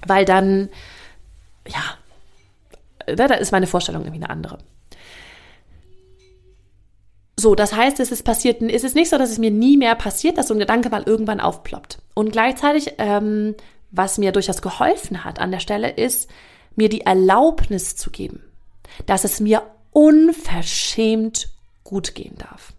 weil 0.07 0.25
dann, 0.25 0.71
ja, 1.69 1.83
da 3.17 3.35
ist 3.35 3.53
meine 3.53 3.67
Vorstellung 3.67 4.03
irgendwie 4.03 4.23
eine 4.23 4.31
andere. 4.31 4.59
So, 7.37 7.55
das 7.55 7.75
heißt, 7.75 8.01
es 8.01 8.13
ist 8.13 8.23
passiert, 8.23 8.61
es 8.61 8.85
ist 8.85 8.95
nicht 8.95 9.09
so, 9.09 9.17
dass 9.17 9.31
es 9.31 9.39
mir 9.39 9.51
nie 9.51 9.79
mehr 9.79 9.95
passiert, 9.95 10.37
dass 10.37 10.49
so 10.49 10.55
ein 10.55 10.61
Gedanke 10.61 10.91
mal 10.91 11.05
irgendwann 11.05 11.41
aufploppt. 11.41 11.99
Und 12.15 12.33
gleichzeitig, 12.33 12.95
ähm, 12.99 13.55
was 13.91 14.19
mir 14.19 14.33
durchaus 14.33 14.61
geholfen 14.61 15.25
hat 15.25 15.39
an 15.39 15.51
der 15.51 15.61
Stelle, 15.61 15.91
ist, 15.91 16.31
mir 16.77 16.89
die 16.89 17.01
Erlaubnis 17.01 17.97
zu 17.97 18.11
geben, 18.11 18.43
dass 19.07 19.25
es 19.25 19.41
mir 19.41 19.63
unverschämt 19.93 21.49
gut 21.83 22.15
gehen 22.15 22.37
darf. 22.37 22.75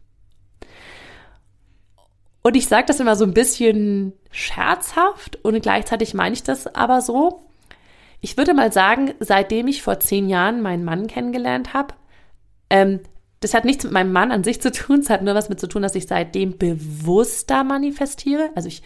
Und 2.44 2.56
ich 2.56 2.68
sage 2.68 2.88
das 2.88 3.00
immer 3.00 3.16
so 3.16 3.26
ein 3.26 3.34
bisschen 3.34 4.14
scherzhaft 4.32 5.44
und 5.44 5.62
gleichzeitig 5.62 6.14
meine 6.14 6.34
ich 6.34 6.44
das 6.44 6.68
aber 6.68 7.02
so. 7.02 7.42
Ich 8.22 8.38
würde 8.38 8.54
mal 8.54 8.72
sagen, 8.72 9.14
seitdem 9.20 9.68
ich 9.68 9.82
vor 9.82 10.00
zehn 10.00 10.30
Jahren 10.30 10.62
meinen 10.62 10.86
Mann 10.86 11.08
kennengelernt 11.08 11.74
habe, 11.74 11.96
ähm, 12.70 13.02
das 13.40 13.56
hat 13.56 13.66
nichts 13.66 13.84
mit 13.84 13.92
meinem 13.92 14.12
Mann 14.12 14.32
an 14.32 14.44
sich 14.44 14.62
zu 14.62 14.72
tun, 14.72 15.00
es 15.00 15.10
hat 15.10 15.24
nur 15.24 15.34
was 15.34 15.50
mit 15.50 15.60
zu 15.60 15.68
tun, 15.68 15.82
dass 15.82 15.96
ich 15.96 16.08
seitdem 16.08 16.60
bewusster 16.60 17.64
manifestiere. 17.64 18.52
Also 18.54 18.68
ich 18.68 18.84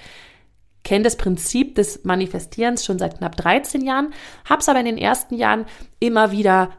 kenne 0.85 1.03
das 1.03 1.17
Prinzip 1.17 1.75
des 1.75 2.05
Manifestierens 2.05 2.85
schon 2.85 2.97
seit 2.97 3.17
knapp 3.17 3.35
13 3.35 3.81
Jahren, 3.81 4.13
habe 4.47 4.61
es 4.61 4.69
aber 4.69 4.79
in 4.79 4.85
den 4.85 4.97
ersten 4.97 5.35
Jahren 5.35 5.65
immer 5.99 6.31
wieder 6.31 6.71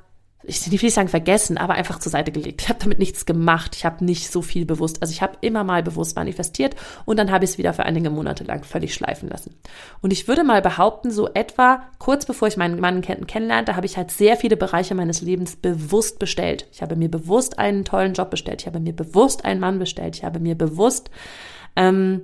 ich 0.42 0.64
will 0.66 0.78
nicht 0.80 0.94
sagen 0.94 1.08
vergessen, 1.08 1.58
aber 1.58 1.74
einfach 1.74 1.98
zur 1.98 2.12
Seite 2.12 2.30
gelegt. 2.30 2.62
Ich 2.62 2.68
habe 2.68 2.78
damit 2.80 2.98
nichts 2.98 3.26
gemacht. 3.26 3.74
Ich 3.74 3.84
habe 3.84 4.04
nicht 4.04 4.30
so 4.30 4.42
viel 4.42 4.64
bewusst. 4.64 5.02
Also 5.02 5.12
ich 5.12 5.22
habe 5.22 5.38
immer 5.40 5.64
mal 5.64 5.82
bewusst 5.82 6.14
manifestiert 6.14 6.76
und 7.04 7.18
dann 7.18 7.30
habe 7.30 7.44
ich 7.44 7.52
es 7.52 7.58
wieder 7.58 7.72
für 7.72 7.84
einige 7.84 8.10
Monate 8.10 8.44
lang 8.44 8.62
völlig 8.62 8.94
schleifen 8.94 9.28
lassen. 9.28 9.54
Und 10.02 10.12
ich 10.12 10.28
würde 10.28 10.44
mal 10.44 10.62
behaupten, 10.62 11.10
so 11.10 11.28
etwa 11.32 11.82
kurz 11.98 12.26
bevor 12.26 12.48
ich 12.48 12.56
meinen 12.56 12.80
Mann 12.80 13.00
kenn 13.00 13.26
kennenlernte, 13.26 13.76
habe 13.76 13.86
ich 13.86 13.96
halt 13.96 14.10
sehr 14.10 14.36
viele 14.36 14.56
Bereiche 14.56 14.94
meines 14.94 15.20
Lebens 15.20 15.56
bewusst 15.56 16.18
bestellt. 16.18 16.68
Ich 16.72 16.82
habe 16.82 16.96
mir 16.96 17.10
bewusst 17.10 17.58
einen 17.58 17.84
tollen 17.84 18.12
Job 18.12 18.30
bestellt. 18.30 18.60
Ich 18.60 18.66
habe 18.66 18.78
mir 18.78 18.94
bewusst 18.94 19.44
einen 19.44 19.60
Mann 19.60 19.78
bestellt. 19.78 20.16
Ich 20.16 20.24
habe 20.24 20.38
mir 20.38 20.54
bewusst 20.54 21.10
ähm, 21.74 22.22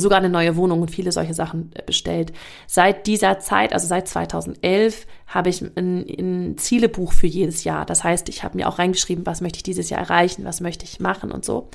sogar 0.00 0.18
eine 0.18 0.28
neue 0.28 0.56
Wohnung 0.56 0.82
und 0.82 0.90
viele 0.90 1.12
solche 1.12 1.34
Sachen 1.34 1.70
äh, 1.74 1.82
bestellt. 1.82 2.32
Seit 2.66 3.06
dieser 3.06 3.38
Zeit, 3.38 3.72
also 3.72 3.86
seit 3.86 4.08
2011, 4.08 5.06
habe 5.26 5.48
ich 5.48 5.62
ein, 5.62 6.06
ein 6.06 6.58
Zielebuch 6.58 7.12
für 7.12 7.26
jedes 7.26 7.64
Jahr. 7.64 7.86
Das 7.86 8.04
heißt, 8.04 8.28
ich 8.28 8.44
habe 8.44 8.56
mir 8.56 8.68
auch 8.68 8.78
reingeschrieben, 8.78 9.26
was 9.26 9.40
möchte 9.40 9.58
ich 9.58 9.62
dieses 9.62 9.90
Jahr 9.90 10.00
erreichen, 10.00 10.44
was 10.44 10.60
möchte 10.60 10.84
ich 10.84 11.00
machen 11.00 11.32
und 11.32 11.44
so. 11.44 11.68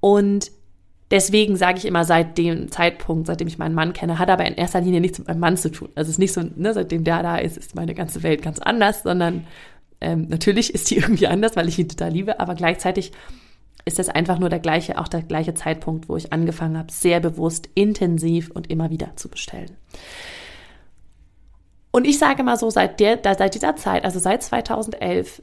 Und 0.00 0.50
deswegen 1.10 1.56
sage 1.56 1.78
ich 1.78 1.84
immer, 1.84 2.04
seit 2.04 2.38
dem 2.38 2.70
Zeitpunkt, 2.70 3.26
seitdem 3.26 3.48
ich 3.48 3.58
meinen 3.58 3.74
Mann 3.74 3.92
kenne, 3.92 4.18
hat 4.18 4.30
aber 4.30 4.44
in 4.44 4.54
erster 4.54 4.80
Linie 4.80 5.00
nichts 5.00 5.18
mit 5.18 5.28
meinem 5.28 5.40
Mann 5.40 5.56
zu 5.56 5.70
tun. 5.70 5.88
Also 5.94 6.08
es 6.08 6.14
ist 6.14 6.18
nicht 6.18 6.32
so, 6.32 6.42
ne, 6.42 6.74
seitdem 6.74 7.04
der 7.04 7.22
da 7.22 7.36
ist, 7.36 7.56
ist 7.56 7.74
meine 7.74 7.94
ganze 7.94 8.22
Welt 8.22 8.42
ganz 8.42 8.58
anders, 8.58 9.02
sondern 9.02 9.46
ähm, 10.00 10.26
natürlich 10.28 10.74
ist 10.74 10.90
die 10.90 10.96
irgendwie 10.98 11.26
anders, 11.26 11.56
weil 11.56 11.68
ich 11.68 11.78
ihn 11.78 11.88
total 11.88 12.10
liebe, 12.10 12.40
aber 12.40 12.54
gleichzeitig 12.54 13.12
ist 13.86 14.00
das 14.00 14.08
einfach 14.08 14.38
nur 14.38 14.48
der 14.48 14.58
gleiche, 14.58 14.98
auch 14.98 15.08
der 15.08 15.22
gleiche 15.22 15.54
Zeitpunkt, 15.54 16.08
wo 16.08 16.16
ich 16.16 16.32
angefangen 16.32 16.76
habe, 16.76 16.92
sehr 16.92 17.20
bewusst, 17.20 17.70
intensiv 17.74 18.50
und 18.50 18.68
immer 18.68 18.90
wieder 18.90 19.16
zu 19.16 19.28
bestellen. 19.28 19.76
Und 21.92 22.04
ich 22.04 22.18
sage 22.18 22.42
mal 22.42 22.58
so, 22.58 22.68
seit, 22.68 23.00
der, 23.00 23.20
seit 23.22 23.54
dieser 23.54 23.76
Zeit, 23.76 24.04
also 24.04 24.18
seit 24.18 24.42
2011, 24.42 25.40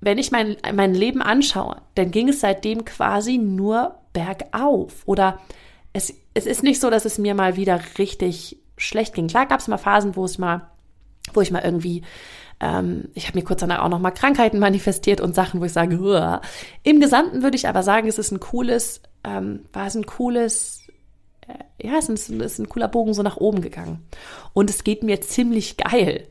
wenn 0.00 0.18
ich 0.18 0.32
mein, 0.32 0.56
mein 0.74 0.92
Leben 0.92 1.22
anschaue, 1.22 1.80
dann 1.94 2.10
ging 2.10 2.28
es 2.28 2.40
seitdem 2.40 2.84
quasi 2.84 3.38
nur 3.38 3.94
bergauf. 4.12 5.02
Oder 5.06 5.38
es, 5.92 6.12
es 6.34 6.46
ist 6.46 6.64
nicht 6.64 6.80
so, 6.80 6.90
dass 6.90 7.04
es 7.04 7.18
mir 7.18 7.34
mal 7.34 7.56
wieder 7.56 7.80
richtig 7.96 8.58
schlecht 8.76 9.14
ging. 9.14 9.28
Klar 9.28 9.46
gab 9.46 9.60
es 9.60 9.68
mal 9.68 9.78
Phasen, 9.78 10.16
wo 10.16 10.24
es 10.24 10.36
mal, 10.36 10.68
wo 11.32 11.40
ich 11.40 11.52
mal 11.52 11.62
irgendwie 11.62 12.02
ähm, 12.60 13.08
ich 13.14 13.26
habe 13.26 13.38
mir 13.38 13.44
kurz 13.44 13.60
danach 13.60 13.82
auch 13.82 13.88
noch 13.88 13.98
mal 13.98 14.10
Krankheiten 14.10 14.58
manifestiert 14.58 15.20
und 15.20 15.34
Sachen, 15.34 15.60
wo 15.60 15.64
ich 15.64 15.72
sage, 15.72 15.98
Huah. 15.98 16.40
im 16.82 17.00
Gesamten 17.00 17.42
würde 17.42 17.56
ich 17.56 17.68
aber 17.68 17.82
sagen, 17.82 18.08
es 18.08 18.18
ist 18.18 18.30
ein 18.30 18.40
cooles, 18.40 19.02
ähm, 19.24 19.66
war 19.72 19.86
es 19.86 19.94
ein 19.94 20.06
cooles, 20.06 20.82
äh, 21.46 21.86
ja, 21.86 21.98
es 21.98 22.08
ist, 22.08 22.30
es 22.30 22.52
ist 22.52 22.58
ein 22.58 22.68
cooler 22.68 22.88
Bogen 22.88 23.14
so 23.14 23.22
nach 23.22 23.36
oben 23.36 23.60
gegangen. 23.60 24.06
Und 24.52 24.70
es 24.70 24.84
geht 24.84 25.02
mir 25.02 25.20
ziemlich 25.20 25.76
geil. 25.76 26.28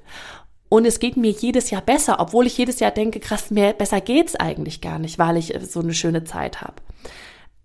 Und 0.69 0.85
es 0.85 0.99
geht 0.99 1.17
mir 1.17 1.29
jedes 1.29 1.69
Jahr 1.69 1.83
besser, 1.83 2.19
obwohl 2.19 2.47
ich 2.47 2.57
jedes 2.57 2.79
Jahr 2.79 2.89
denke, 2.89 3.19
krass, 3.19 3.51
mehr, 3.51 3.73
besser 3.73 4.01
geht's 4.01 4.35
eigentlich 4.35 4.81
gar 4.81 4.97
nicht, 4.97 5.19
weil 5.19 5.37
ich 5.37 5.53
so 5.69 5.81
eine 5.81 5.93
schöne 5.93 6.23
Zeit 6.23 6.61
habe. 6.61 6.75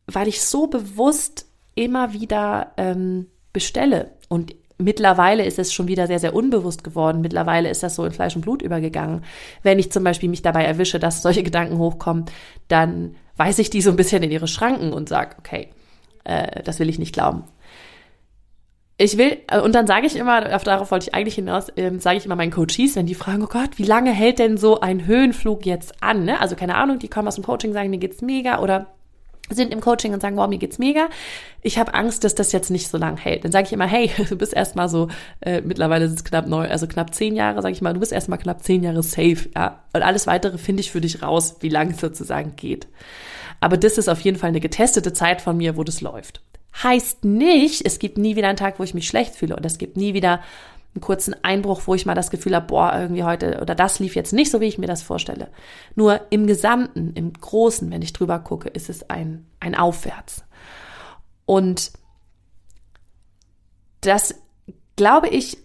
Weil 0.07 0.29
ich 0.29 0.43
so 0.43 0.67
bewusst 0.67 1.47
immer 1.75 2.13
wieder 2.13 2.73
ähm, 2.77 3.29
bestelle. 3.55 4.13
Und 4.29 4.55
mittlerweile 4.79 5.45
ist 5.45 5.59
es 5.59 5.73
schon 5.73 5.89
wieder 5.89 6.07
sehr, 6.07 6.21
sehr 6.21 6.35
unbewusst 6.35 6.85
geworden. 6.85 7.21
Mittlerweile 7.21 7.69
ist 7.69 7.83
das 7.83 7.97
so 7.97 8.05
in 8.05 8.13
Fleisch 8.13 8.37
und 8.37 8.43
Blut 8.43 8.63
übergegangen. 8.63 9.25
Wenn 9.63 9.79
ich 9.79 9.93
zum 9.93 10.05
Beispiel 10.05 10.29
mich 10.29 10.43
dabei 10.43 10.65
erwische, 10.65 10.99
dass 10.99 11.23
solche 11.23 11.43
Gedanken 11.43 11.79
hochkommen, 11.79 12.27
dann 12.69 13.17
weise 13.37 13.61
ich 13.63 13.71
die 13.71 13.83
so 13.83 13.91
ein 13.91 13.97
bisschen 13.97 14.23
in 14.23 14.31
ihre 14.31 14.49
Schranken 14.49 14.93
und 14.93 15.09
sage, 15.09 15.37
okay, 15.39 15.69
äh, 16.25 16.63
das 16.63 16.79
will 16.79 16.89
ich 16.89 16.99
nicht 16.99 17.13
glauben. 17.13 17.45
Ich 19.01 19.17
will, 19.17 19.39
äh, 19.49 19.61
und 19.61 19.75
dann 19.75 19.87
sage 19.87 20.07
ich 20.07 20.17
immer, 20.17 20.41
darauf 20.41 20.91
wollte 20.91 21.09
ich 21.09 21.15
eigentlich 21.15 21.37
hinaus, 21.37 21.69
ähm, 21.77 22.01
sage 22.01 22.19
ich 22.19 22.27
immer 22.27 22.35
meinen 22.37 22.51
Coaches, 22.51 22.97
wenn 22.97 23.07
die 23.07 23.15
fragen, 23.15 23.45
oh 23.45 23.49
Gott, 23.49 23.79
wie 23.79 23.85
lange 23.85 24.11
hält 24.11 24.41
denn 24.41 24.57
so 24.57 24.81
ein 24.81 25.07
Höhenflug 25.07 25.67
jetzt 25.67 26.03
an? 26.03 26.25
Ne? 26.25 26.41
Also 26.41 26.57
keine 26.57 26.75
Ahnung, 26.75 26.99
die 26.99 27.09
kommen 27.09 27.29
aus 27.29 27.37
dem 27.37 27.45
Coaching, 27.45 27.73
sagen, 27.73 27.91
mir 27.91 27.99
geht's 27.99 28.23
mega 28.23 28.61
oder 28.61 28.89
sind 29.51 29.73
im 29.73 29.81
Coaching 29.81 30.13
und 30.13 30.21
sagen, 30.21 30.37
wow, 30.37 30.49
mir 30.49 30.59
geht's 30.59 30.79
mega. 30.79 31.09
Ich 31.63 31.79
habe 31.79 31.95
Angst, 31.95 32.25
dass 32.25 32.35
das 32.35 32.53
jetzt 32.53 32.71
nicht 32.71 32.89
so 32.89 32.99
lang 32.99 33.17
hält. 33.17 33.45
Dann 33.45 33.53
sage 33.53 33.67
ich 33.67 33.73
immer, 33.73 33.87
hey, 33.87 34.11
du 34.29 34.37
bist 34.37 34.55
erstmal 34.55 34.89
so, 34.89 35.09
äh, 35.41 35.61
mittlerweile 35.61 36.09
sind 36.09 36.19
es 36.19 36.25
knapp 36.25 36.47
neun, 36.47 36.67
also 36.67 36.87
knapp 36.87 37.15
zehn 37.15 37.35
Jahre, 37.35 37.63
sage 37.63 37.73
ich 37.73 37.83
mal, 37.83 37.95
du 37.95 38.01
bist 38.01 38.13
erstmal 38.13 38.39
knapp 38.39 38.63
zehn 38.63 38.83
Jahre 38.83 39.03
safe, 39.03 39.49
ja. 39.55 39.83
Und 39.93 40.03
alles 40.03 40.27
weitere 40.27 40.59
finde 40.59 40.81
ich 40.81 40.91
für 40.91 41.01
dich 41.01 41.23
raus, 41.23 41.57
wie 41.61 41.69
lang 41.69 41.91
es 41.91 42.01
sozusagen 42.01 42.55
geht. 42.57 42.87
Aber 43.61 43.77
das 43.77 43.99
ist 43.99 44.09
auf 44.09 44.21
jeden 44.21 44.39
Fall 44.39 44.49
eine 44.49 44.61
getestete 44.61 45.13
Zeit 45.13 45.41
von 45.41 45.57
mir, 45.57 45.77
wo 45.77 45.85
das 45.85 46.01
läuft. 46.01 46.41
Heißt 46.83 47.25
nicht, 47.25 47.85
es 47.85 47.99
gibt 47.99 48.19
nie 48.19 48.37
wieder 48.37 48.49
einen 48.49 48.57
Tag, 48.57 48.79
wo 48.79 48.85
ich 48.85 48.95
mich 48.95 49.09
schlecht 49.09 49.35
fühle 49.35 49.57
und 49.57 49.67
es 49.67 49.79
gibt 49.79 49.97
nie 49.97 50.15
wieder 50.15 50.41
einen 50.95 51.01
kurzen 51.01 51.35
Einbruch, 51.43 51.83
wo 51.87 51.95
ich 51.95 52.07
mal 52.07 52.15
das 52.15 52.31
Gefühl 52.31 52.55
habe, 52.55 52.67
boah, 52.67 52.93
irgendwie 52.95 53.25
heute 53.25 53.61
oder 53.61 53.75
das 53.75 53.99
lief 53.99 54.15
jetzt 54.15 54.33
nicht 54.33 54.51
so, 54.51 54.61
wie 54.61 54.67
ich 54.67 54.79
mir 54.79 54.87
das 54.87 55.03
vorstelle. 55.03 55.49
Nur 55.95 56.21
im 56.31 56.47
Gesamten, 56.47 57.13
im 57.15 57.33
Großen, 57.33 57.91
wenn 57.91 58.03
ich 58.03 58.13
drüber 58.13 58.39
gucke, 58.39 58.69
ist 58.69 58.89
es 58.89 59.09
ein, 59.11 59.47
ein 59.61 59.75
Aufwärts. 59.75 60.45
Und 61.45 61.93
das, 64.01 64.35
glaube 64.97 65.29
ich, 65.29 65.59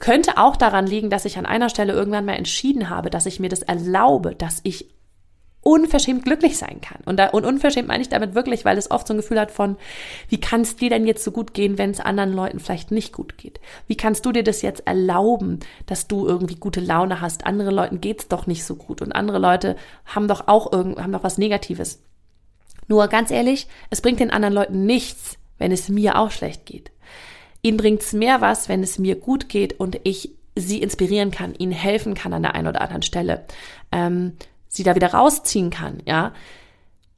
könnte 0.00 0.38
auch 0.38 0.56
daran 0.56 0.86
liegen, 0.86 1.10
dass 1.10 1.24
ich 1.24 1.38
an 1.38 1.46
einer 1.46 1.68
Stelle 1.68 1.92
irgendwann 1.92 2.24
mal 2.24 2.34
entschieden 2.34 2.90
habe, 2.90 3.10
dass 3.10 3.26
ich 3.26 3.40
mir 3.40 3.48
das 3.48 3.62
erlaube, 3.62 4.34
dass 4.34 4.60
ich 4.62 4.90
unverschämt 5.68 6.24
glücklich 6.24 6.56
sein 6.56 6.80
kann. 6.80 7.02
Und, 7.04 7.18
da, 7.18 7.26
und 7.28 7.44
unverschämt 7.44 7.88
meine 7.88 8.00
ich 8.00 8.08
damit 8.08 8.34
wirklich, 8.34 8.64
weil 8.64 8.78
es 8.78 8.90
oft 8.90 9.06
so 9.06 9.12
ein 9.12 9.18
Gefühl 9.18 9.38
hat 9.38 9.50
von, 9.50 9.76
wie 10.30 10.40
kann 10.40 10.66
dir 10.80 10.88
denn 10.88 11.06
jetzt 11.06 11.22
so 11.22 11.30
gut 11.30 11.52
gehen, 11.52 11.76
wenn 11.76 11.90
es 11.90 12.00
anderen 12.00 12.32
Leuten 12.32 12.58
vielleicht 12.58 12.90
nicht 12.90 13.12
gut 13.12 13.36
geht? 13.36 13.60
Wie 13.86 13.96
kannst 13.96 14.24
du 14.24 14.32
dir 14.32 14.42
das 14.42 14.62
jetzt 14.62 14.86
erlauben, 14.86 15.60
dass 15.84 16.08
du 16.08 16.26
irgendwie 16.26 16.54
gute 16.54 16.80
Laune 16.80 17.20
hast? 17.20 17.44
Andere 17.44 17.70
Leuten 17.70 18.00
geht's 18.00 18.28
doch 18.28 18.46
nicht 18.46 18.64
so 18.64 18.76
gut 18.76 19.02
und 19.02 19.12
andere 19.12 19.38
Leute 19.38 19.76
haben 20.06 20.26
doch 20.26 20.48
auch 20.48 20.72
irgend, 20.72 21.02
haben 21.02 21.12
doch 21.12 21.22
was 21.22 21.36
Negatives. 21.36 22.00
Nur 22.86 23.08
ganz 23.08 23.30
ehrlich, 23.30 23.66
es 23.90 24.00
bringt 24.00 24.20
den 24.20 24.30
anderen 24.30 24.54
Leuten 24.54 24.86
nichts, 24.86 25.36
wenn 25.58 25.70
es 25.70 25.90
mir 25.90 26.18
auch 26.18 26.30
schlecht 26.30 26.64
geht. 26.64 26.92
Ihnen 27.60 27.76
bringt's 27.76 28.14
mehr 28.14 28.40
was, 28.40 28.70
wenn 28.70 28.82
es 28.82 28.98
mir 28.98 29.16
gut 29.16 29.50
geht 29.50 29.78
und 29.78 30.00
ich 30.04 30.30
sie 30.54 30.80
inspirieren 30.80 31.30
kann, 31.30 31.54
ihnen 31.54 31.72
helfen 31.72 32.14
kann 32.14 32.32
an 32.32 32.42
der 32.42 32.54
einen 32.54 32.68
oder 32.68 32.80
anderen 32.80 33.02
Stelle. 33.02 33.44
Ähm, 33.92 34.32
sie 34.68 34.82
da 34.82 34.94
wieder 34.94 35.12
rausziehen 35.14 35.70
kann, 35.70 35.98
ja. 36.06 36.32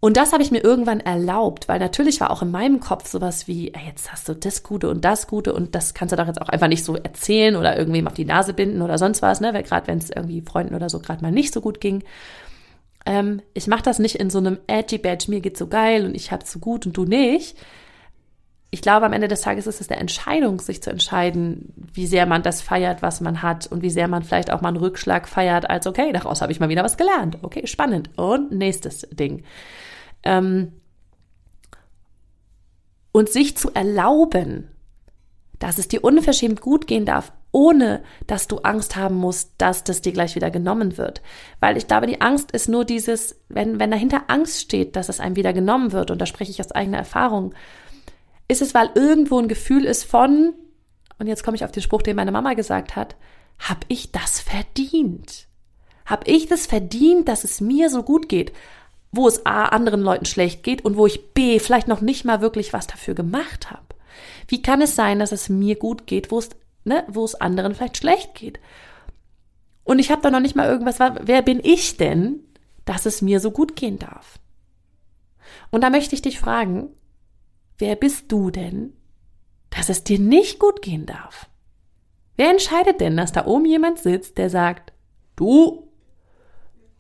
Und 0.03 0.17
das 0.17 0.33
habe 0.33 0.43
ich 0.43 0.51
mir 0.51 0.65
irgendwann 0.65 1.01
erlaubt, 1.01 1.69
weil 1.69 1.79
natürlich 1.79 2.23
war 2.23 2.31
auch 2.31 2.41
in 2.41 2.51
meinem 2.51 2.81
Kopf 2.81 3.07
sowas 3.07 3.47
wie, 3.47 3.75
ey, 3.75 3.83
jetzt 3.87 4.11
hast 4.11 4.27
du 4.31 4.35
das 4.35 4.63
Gute 4.63 4.89
und 4.89 5.05
das 5.05 5.27
Gute 5.27 5.53
und 5.53 5.75
das 5.75 5.93
kannst 5.93 6.13
du 6.13 6.17
doch 6.17 6.27
jetzt 6.27 6.41
auch 6.41 6.49
einfach 6.49 6.69
nicht 6.69 6.87
so 6.87 6.97
erzählen 6.97 7.55
oder 7.55 7.77
irgendwem 7.77 8.07
auf 8.07 8.15
die 8.15 8.25
Nase 8.25 8.55
binden 8.55 8.81
oder 8.81 8.97
sonst 8.97 9.21
was, 9.21 9.43
ne? 9.43 9.53
Weil 9.53 9.63
gerade 9.63 9.87
wenn 9.89 9.99
es 9.99 10.09
irgendwie 10.09 10.41
Freunden 10.41 10.75
oder 10.75 10.89
so 10.89 11.01
gerade 11.01 11.23
mal 11.23 11.31
nicht 11.31 11.53
so 11.53 11.61
gut 11.61 11.83
ging. 11.83 12.03
Ähm, 13.05 13.43
ich 13.53 13.67
mache 13.67 13.83
das 13.83 13.99
nicht 13.99 14.17
in 14.17 14.31
so 14.31 14.39
einem 14.39 14.59
edgy 14.67 14.97
Badge, 14.97 15.27
mir 15.29 15.41
geht's 15.41 15.59
so 15.59 15.67
geil 15.67 16.07
und 16.07 16.15
ich 16.15 16.33
hab's 16.33 16.51
so 16.51 16.61
gut 16.61 16.87
und 16.87 16.97
du 16.97 17.05
nicht, 17.05 17.59
ich 18.73 18.83
glaube, 18.83 19.07
am 19.07 19.13
Ende 19.13 19.27
des 19.27 19.41
Tages 19.41 19.67
ist 19.67 19.81
es 19.81 19.91
eine 19.91 20.01
Entscheidung, 20.01 20.61
sich 20.61 20.83
zu 20.83 20.91
entscheiden, 20.91 21.73
wie 21.93 22.07
sehr 22.07 22.27
man 22.27 22.43
das 22.43 22.63
feiert, 22.63 23.03
was 23.03 23.21
man 23.21 23.43
hat 23.43 23.67
und 23.67 23.83
wie 23.83 23.91
sehr 23.91 24.07
man 24.07 24.23
vielleicht 24.23 24.53
auch 24.53 24.61
mal 24.61 24.69
einen 24.69 24.77
Rückschlag 24.77 25.29
feiert, 25.29 25.69
als 25.69 25.89
okay, 25.89 26.13
daraus 26.13 26.41
habe 26.41 26.53
ich 26.53 26.61
mal 26.61 26.69
wieder 26.69 26.85
was 26.85 26.97
gelernt. 26.97 27.39
Okay, 27.43 27.67
spannend. 27.67 28.11
Und 28.17 28.53
nächstes 28.53 29.09
Ding. 29.11 29.43
Ähm 30.23 30.73
und 33.13 33.29
sich 33.29 33.57
zu 33.57 33.73
erlauben, 33.75 34.69
dass 35.59 35.79
es 35.79 35.89
dir 35.89 36.05
unverschämt 36.05 36.61
gut 36.61 36.87
gehen 36.87 37.05
darf, 37.05 37.33
ohne 37.51 38.05
dass 38.29 38.47
du 38.47 38.59
Angst 38.59 38.95
haben 38.95 39.17
musst, 39.17 39.53
dass 39.59 39.83
das 39.83 40.01
dir 40.01 40.13
gleich 40.13 40.37
wieder 40.37 40.53
genommen 40.53 40.97
wird. 40.97 41.23
Weil 41.59 41.77
ich 41.77 41.89
glaube, 41.89 42.07
die 42.07 42.21
Angst 42.21 42.53
ist 42.53 42.69
nur 42.69 42.85
dieses, 42.85 43.41
wenn, 43.49 43.81
wenn 43.81 43.91
dahinter 43.91 44.23
Angst 44.29 44.61
steht, 44.61 44.95
dass 44.95 45.09
es 45.09 45.19
einem 45.19 45.35
wieder 45.35 45.53
genommen 45.53 45.91
wird, 45.91 46.13
und 46.13 46.21
da 46.21 46.27
spreche 46.27 46.53
ich 46.53 46.61
aus 46.61 46.71
eigener 46.71 46.99
Erfahrung, 46.99 47.53
ist 48.51 48.63
es, 48.63 48.75
weil 48.75 48.91
irgendwo 48.95 49.39
ein 49.39 49.49
Gefühl 49.49 49.85
ist 49.85 50.05
von, 50.05 50.55
und 51.19 51.27
jetzt 51.27 51.45
komme 51.45 51.57
ich 51.57 51.65
auf 51.65 51.73
den 51.73 51.83
Spruch, 51.83 52.03
den 52.03 52.17
meine 52.17 52.33
Mama 52.33 52.55
gesagt 52.55 52.97
hat, 52.97 53.17
hab 53.59 53.85
ich 53.89 54.13
das 54.13 54.41
verdient? 54.41 55.47
Hab 56.07 56.27
ich 56.27 56.47
das 56.47 56.67
verdient, 56.67 57.29
dass 57.29 57.45
es 57.45 57.61
mir 57.61 57.91
so 57.91 58.03
gut 58.03 58.29
geht? 58.29 58.53
wo 59.13 59.27
es 59.27 59.45
A 59.45 59.67
anderen 59.67 60.03
Leuten 60.03 60.25
schlecht 60.25 60.63
geht 60.63 60.85
und 60.85 60.97
wo 60.97 61.07
ich 61.07 61.33
B 61.35 61.59
vielleicht 61.59 61.89
noch 61.89 62.01
nicht 62.01 62.25
mal 62.25 62.41
wirklich 62.41 62.73
was 62.73 62.87
dafür 62.87 63.15
gemacht 63.15 63.71
habe. 63.71 63.83
Wie 64.49 64.63
kann 64.63 64.83
es 64.83 64.95
sein, 64.95 65.19
dass 65.19 65.33
es 65.33 65.49
mir 65.49 65.77
gut 65.77 66.07
geht, 66.07 66.31
wo 66.31 66.39
es, 66.39 66.51
ne, 66.85 67.05
wo 67.09 67.25
es 67.25 67.35
anderen 67.35 67.75
vielleicht 67.75 67.97
schlecht 67.97 68.35
geht? 68.35 68.61
Und 69.85 69.99
ich 69.99 70.11
habe 70.11 70.23
da 70.23 70.31
noch 70.31 70.41
nicht 70.41 70.57
mal 70.57 70.69
irgendwas, 70.69 70.99
wer 70.99 71.43
bin 71.43 71.61
ich 71.63 71.97
denn, 71.97 72.41
dass 72.85 73.07
es 73.07 73.23
mir 73.23 73.41
so 73.41 73.51
gut 73.51 73.75
gehen 73.75 73.99
darf? 73.99 74.39
Und 75.71 75.83
da 75.83 75.91
möchte 75.91 76.15
ich 76.15 76.23
dich 76.23 76.39
fragen, 76.39 76.91
wer 77.81 77.97
bist 77.97 78.31
du 78.31 78.51
denn, 78.51 78.93
dass 79.71 79.89
es 79.89 80.05
dir 80.05 80.19
nicht 80.19 80.59
gut 80.59 80.83
gehen 80.83 81.07
darf? 81.07 81.49
Wer 82.37 82.51
entscheidet 82.51 83.01
denn, 83.01 83.17
dass 83.17 83.33
da 83.33 83.47
oben 83.47 83.67
jemand 83.67 83.99
sitzt, 83.99 84.39
der 84.39 84.51
sagt, 84.51 84.93
du, 85.37 85.89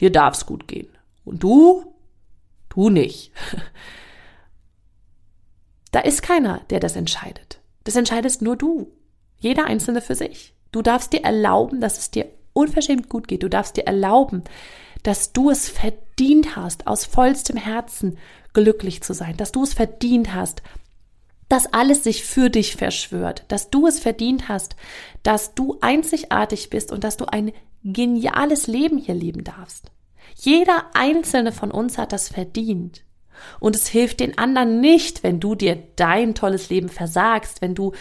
dir 0.00 0.10
darf's 0.10 0.46
gut 0.46 0.68
gehen 0.68 0.88
und 1.24 1.42
du, 1.42 1.94
du 2.68 2.90
nicht? 2.90 3.32
Da 5.92 5.98
ist 5.98 6.22
keiner, 6.22 6.60
der 6.70 6.78
das 6.78 6.94
entscheidet. 6.94 7.60
Das 7.82 7.96
entscheidest 7.96 8.42
nur 8.42 8.56
du. 8.56 8.92
Jeder 9.38 9.64
Einzelne 9.64 10.00
für 10.00 10.14
sich. 10.14 10.54
Du 10.70 10.82
darfst 10.82 11.12
dir 11.12 11.24
erlauben, 11.24 11.80
dass 11.80 11.98
es 11.98 12.12
dir 12.12 12.30
unverschämt 12.52 13.08
gut 13.08 13.26
geht. 13.26 13.42
Du 13.42 13.48
darfst 13.48 13.76
dir 13.76 13.86
erlauben, 13.86 14.44
dass 15.02 15.32
du 15.32 15.50
es 15.50 15.68
verdient 15.68 16.54
hast, 16.56 16.86
aus 16.86 17.04
vollstem 17.04 17.56
Herzen 17.56 18.18
glücklich 18.52 19.02
zu 19.02 19.14
sein, 19.14 19.36
dass 19.36 19.52
du 19.52 19.62
es 19.62 19.74
verdient 19.74 20.34
hast, 20.34 20.62
dass 21.48 21.72
alles 21.72 22.04
sich 22.04 22.24
für 22.24 22.48
dich 22.48 22.76
verschwört, 22.76 23.44
dass 23.48 23.70
du 23.70 23.86
es 23.86 23.98
verdient 23.98 24.48
hast, 24.48 24.76
dass 25.22 25.54
du 25.54 25.78
einzigartig 25.80 26.70
bist 26.70 26.92
und 26.92 27.02
dass 27.02 27.16
du 27.16 27.26
ein 27.26 27.52
geniales 27.82 28.66
Leben 28.66 28.98
hier 28.98 29.14
leben 29.14 29.42
darfst. 29.42 29.90
Jeder 30.36 30.86
einzelne 30.94 31.52
von 31.52 31.70
uns 31.70 31.98
hat 31.98 32.12
das 32.12 32.28
verdient. 32.28 33.02
Und 33.58 33.74
es 33.74 33.88
hilft 33.88 34.20
den 34.20 34.38
anderen 34.38 34.80
nicht, 34.80 35.22
wenn 35.22 35.40
du 35.40 35.54
dir 35.54 35.82
dein 35.96 36.34
tolles 36.34 36.68
Leben 36.68 36.88
versagst, 36.88 37.62
wenn 37.62 37.74
du 37.74 37.92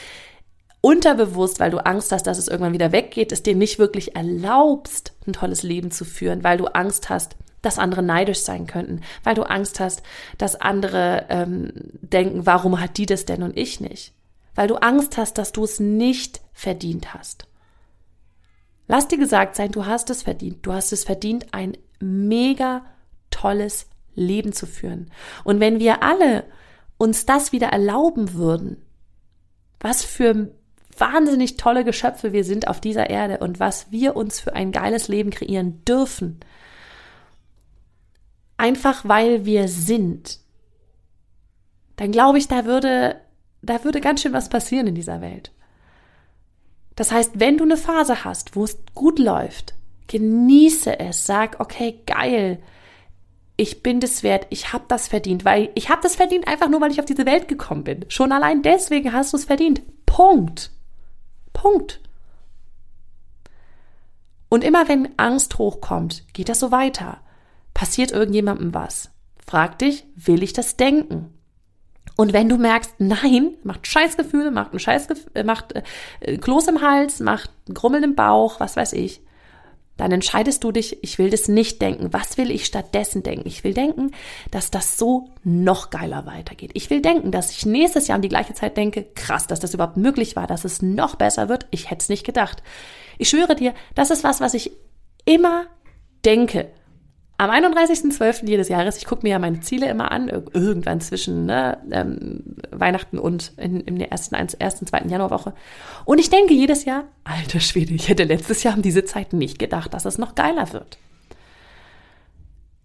unterbewusst, 0.81 1.59
weil 1.59 1.71
du 1.71 1.83
Angst 1.85 2.11
hast, 2.11 2.27
dass 2.27 2.37
es 2.37 2.47
irgendwann 2.47 2.73
wieder 2.73 2.91
weggeht, 2.91 3.31
es 3.31 3.43
dir 3.43 3.55
nicht 3.55 3.79
wirklich 3.79 4.15
erlaubst, 4.15 5.13
ein 5.27 5.33
tolles 5.33 5.63
Leben 5.63 5.91
zu 5.91 6.05
führen, 6.05 6.43
weil 6.43 6.57
du 6.57 6.65
Angst 6.67 7.09
hast, 7.09 7.35
dass 7.61 7.79
andere 7.79 8.03
neidisch 8.03 8.39
sein 8.39 8.67
könnten, 8.67 9.01
weil 9.23 9.35
du 9.35 9.43
Angst 9.43 9.79
hast, 9.79 10.03
dass 10.37 10.59
andere 10.59 11.25
ähm, 11.29 11.71
denken, 12.01 12.45
warum 12.45 12.79
hat 12.79 12.97
die 12.97 13.05
das 13.05 13.25
denn 13.25 13.43
und 13.43 13.57
ich 13.57 13.79
nicht? 13.79 14.13
Weil 14.55 14.67
du 14.67 14.75
Angst 14.75 15.17
hast, 15.17 15.37
dass 15.37 15.51
du 15.51 15.63
es 15.63 15.79
nicht 15.79 16.41
verdient 16.53 17.13
hast. 17.13 17.47
Lass 18.87 19.07
dir 19.07 19.17
gesagt 19.17 19.55
sein, 19.55 19.71
du 19.71 19.85
hast 19.85 20.09
es 20.09 20.23
verdient. 20.23 20.65
Du 20.65 20.73
hast 20.73 20.91
es 20.91 21.03
verdient, 21.03 21.53
ein 21.53 21.77
mega 21.99 22.83
tolles 23.29 23.87
Leben 24.15 24.51
zu 24.51 24.65
führen. 24.65 25.11
Und 25.43 25.59
wenn 25.59 25.79
wir 25.79 26.01
alle 26.03 26.45
uns 26.97 27.25
das 27.25 27.51
wieder 27.51 27.67
erlauben 27.67 28.33
würden, 28.33 28.77
was 29.79 30.03
für 30.03 30.51
wahnsinnig 30.97 31.55
tolle 31.55 31.85
Geschöpfe 31.85 32.33
wir 32.33 32.43
sind 32.43 32.67
auf 32.67 32.81
dieser 32.81 33.09
Erde 33.09 33.37
und 33.37 33.59
was 33.59 33.91
wir 33.91 34.15
uns 34.15 34.39
für 34.39 34.53
ein 34.53 34.71
geiles 34.71 35.07
Leben 35.07 35.29
kreieren 35.29 35.83
dürfen. 35.85 36.39
Einfach 38.59 39.07
weil 39.07 39.45
wir 39.45 39.69
sind. 39.69 40.39
Dann 41.95 42.11
glaube 42.11 42.39
ich, 42.39 42.49
da 42.49 42.65
würde, 42.65 43.21
da 43.61 43.85
würde 43.85 44.01
ganz 44.01 44.21
schön 44.21 44.33
was 44.33 44.49
passieren 44.49 44.85
in 44.87 44.95
dieser 44.95 45.21
Welt. 45.21 45.53
Das 46.97 47.13
heißt, 47.13 47.39
wenn 47.39 47.57
du 47.57 47.63
eine 47.63 47.77
Phase 47.77 48.25
hast, 48.25 48.57
wo 48.57 48.65
es 48.65 48.77
gut 48.93 49.17
läuft, 49.17 49.75
genieße 50.07 50.99
es, 50.99 51.25
sag, 51.25 51.61
okay, 51.61 52.01
geil, 52.05 52.61
ich 53.55 53.81
bin 53.81 54.01
das 54.01 54.23
wert, 54.23 54.45
ich 54.49 54.73
habe 54.73 54.83
das 54.89 55.07
verdient, 55.07 55.45
weil 55.45 55.69
ich 55.75 55.89
habe 55.89 56.01
das 56.01 56.17
verdient 56.17 56.45
einfach 56.45 56.67
nur, 56.67 56.81
weil 56.81 56.91
ich 56.91 56.99
auf 56.99 57.05
diese 57.05 57.25
Welt 57.25 57.47
gekommen 57.47 57.85
bin. 57.85 58.03
Schon 58.09 58.33
allein 58.33 58.61
deswegen 58.61 59.13
hast 59.13 59.31
du 59.31 59.37
es 59.37 59.45
verdient. 59.45 59.81
Punkt. 60.05 60.71
Punkt. 61.53 62.01
Und 64.49 64.65
immer 64.65 64.89
wenn 64.89 65.17
Angst 65.17 65.57
hochkommt, 65.57 66.25
geht 66.33 66.49
das 66.49 66.59
so 66.59 66.71
weiter. 66.71 67.21
Passiert 67.79 68.11
irgendjemandem 68.11 68.73
was? 68.73 69.09
Frag 69.47 69.79
dich, 69.79 70.03
will 70.17 70.43
ich 70.43 70.51
das 70.51 70.75
denken? 70.75 71.33
Und 72.17 72.33
wenn 72.33 72.49
du 72.49 72.57
merkst, 72.57 72.95
nein, 72.97 73.51
macht 73.63 73.87
Scheißgefühle, 73.87 74.51
macht 74.51 74.73
ein 74.73 74.79
Scheißgefühl, 74.79 75.31
äh, 75.33 75.43
macht 75.45 75.81
äh, 76.19 76.37
Kloß 76.37 76.67
im 76.67 76.81
Hals, 76.81 77.21
macht 77.21 77.49
Grummeln 77.73 78.03
im 78.03 78.15
Bauch, 78.15 78.59
was 78.59 78.75
weiß 78.75 78.91
ich, 78.91 79.21
dann 79.95 80.11
entscheidest 80.11 80.61
du 80.65 80.73
dich, 80.73 81.01
ich 81.05 81.19
will 81.19 81.29
das 81.29 81.47
nicht 81.47 81.81
denken. 81.81 82.11
Was 82.11 82.37
will 82.37 82.51
ich 82.51 82.65
stattdessen 82.65 83.23
denken? 83.23 83.47
Ich 83.47 83.63
will 83.63 83.73
denken, 83.73 84.11
dass 84.51 84.71
das 84.71 84.97
so 84.97 85.29
noch 85.45 85.89
geiler 85.89 86.25
weitergeht. 86.25 86.71
Ich 86.73 86.89
will 86.89 87.01
denken, 87.01 87.31
dass 87.31 87.51
ich 87.51 87.65
nächstes 87.65 88.09
Jahr 88.09 88.17
um 88.17 88.21
die 88.21 88.27
gleiche 88.27 88.55
Zeit 88.55 88.75
denke, 88.75 89.05
krass, 89.15 89.47
dass 89.47 89.61
das 89.61 89.73
überhaupt 89.73 89.95
möglich 89.95 90.35
war, 90.35 90.47
dass 90.47 90.65
es 90.65 90.81
noch 90.81 91.15
besser 91.15 91.47
wird. 91.47 91.65
Ich 91.71 91.89
hätte 91.89 92.01
es 92.01 92.09
nicht 92.09 92.25
gedacht. 92.25 92.61
Ich 93.17 93.29
schwöre 93.29 93.55
dir, 93.55 93.73
das 93.95 94.11
ist 94.11 94.25
was, 94.25 94.41
was 94.41 94.53
ich 94.53 94.73
immer 95.23 95.67
denke. 96.25 96.73
Am 97.39 97.49
31.12. 97.51 98.47
jedes 98.47 98.67
Jahres, 98.67 98.97
ich 98.97 99.05
gucke 99.05 99.23
mir 99.23 99.29
ja 99.29 99.39
meine 99.39 99.61
Ziele 99.61 99.89
immer 99.89 100.11
an, 100.11 100.27
irgendwann 100.27 100.99
zwischen 100.99 101.45
ne, 101.45 101.77
ähm, 101.89 102.43
Weihnachten 102.69 103.17
und 103.17 103.53
in, 103.55 103.79
in 103.79 103.97
der 103.97 104.11
ersten, 104.11 104.35
ersten, 104.35 104.85
zweiten 104.85 105.07
Januarwoche. 105.07 105.53
Und 106.03 106.19
ich 106.19 106.29
denke 106.29 106.53
jedes 106.53 106.83
Jahr, 106.83 107.05
alter 107.23 107.61
Schwede, 107.61 107.93
ich 107.93 108.09
hätte 108.09 108.25
letztes 108.25 108.63
Jahr 108.63 108.75
um 108.75 108.81
diese 108.81 109.05
Zeit 109.05 109.31
nicht 109.31 109.57
gedacht, 109.57 109.93
dass 109.93 110.03
es 110.03 110.17
noch 110.17 110.35
geiler 110.35 110.73
wird. 110.73 110.97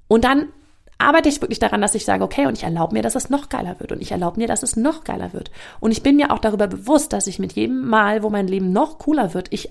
Und 0.07 0.23
dann 0.23 0.51
arbeite 0.99 1.29
ich 1.29 1.41
wirklich 1.41 1.59
daran, 1.59 1.81
dass 1.81 1.95
ich 1.95 2.05
sage, 2.05 2.25
okay, 2.25 2.47
und 2.47 2.57
ich 2.57 2.65
erlaube 2.65 2.95
mir, 2.95 3.03
dass 3.03 3.15
es 3.15 3.31
noch 3.31 3.49
geiler 3.49 3.81
wird. 3.81 3.93
Und 3.93 4.01
ich 4.01 4.13
erlaube 4.13 4.39
mir, 4.39 4.47
dass 4.47 4.63
es 4.63 4.77
noch 4.77 5.05
geiler 5.05 5.33
wird. 5.33 5.51
Und 5.81 5.91
ich 5.91 6.03
bin 6.03 6.17
mir 6.17 6.31
auch 6.31 6.39
darüber 6.39 6.67
bewusst, 6.67 7.13
dass 7.13 7.27
ich 7.27 7.39
mit 7.39 7.53
jedem 7.53 7.89
Mal, 7.89 8.23
wo 8.23 8.31
mein 8.31 8.49
Leben 8.49 8.73
noch 8.73 8.99
cooler 8.99 9.35
wird, 9.35 9.49
ich 9.51 9.71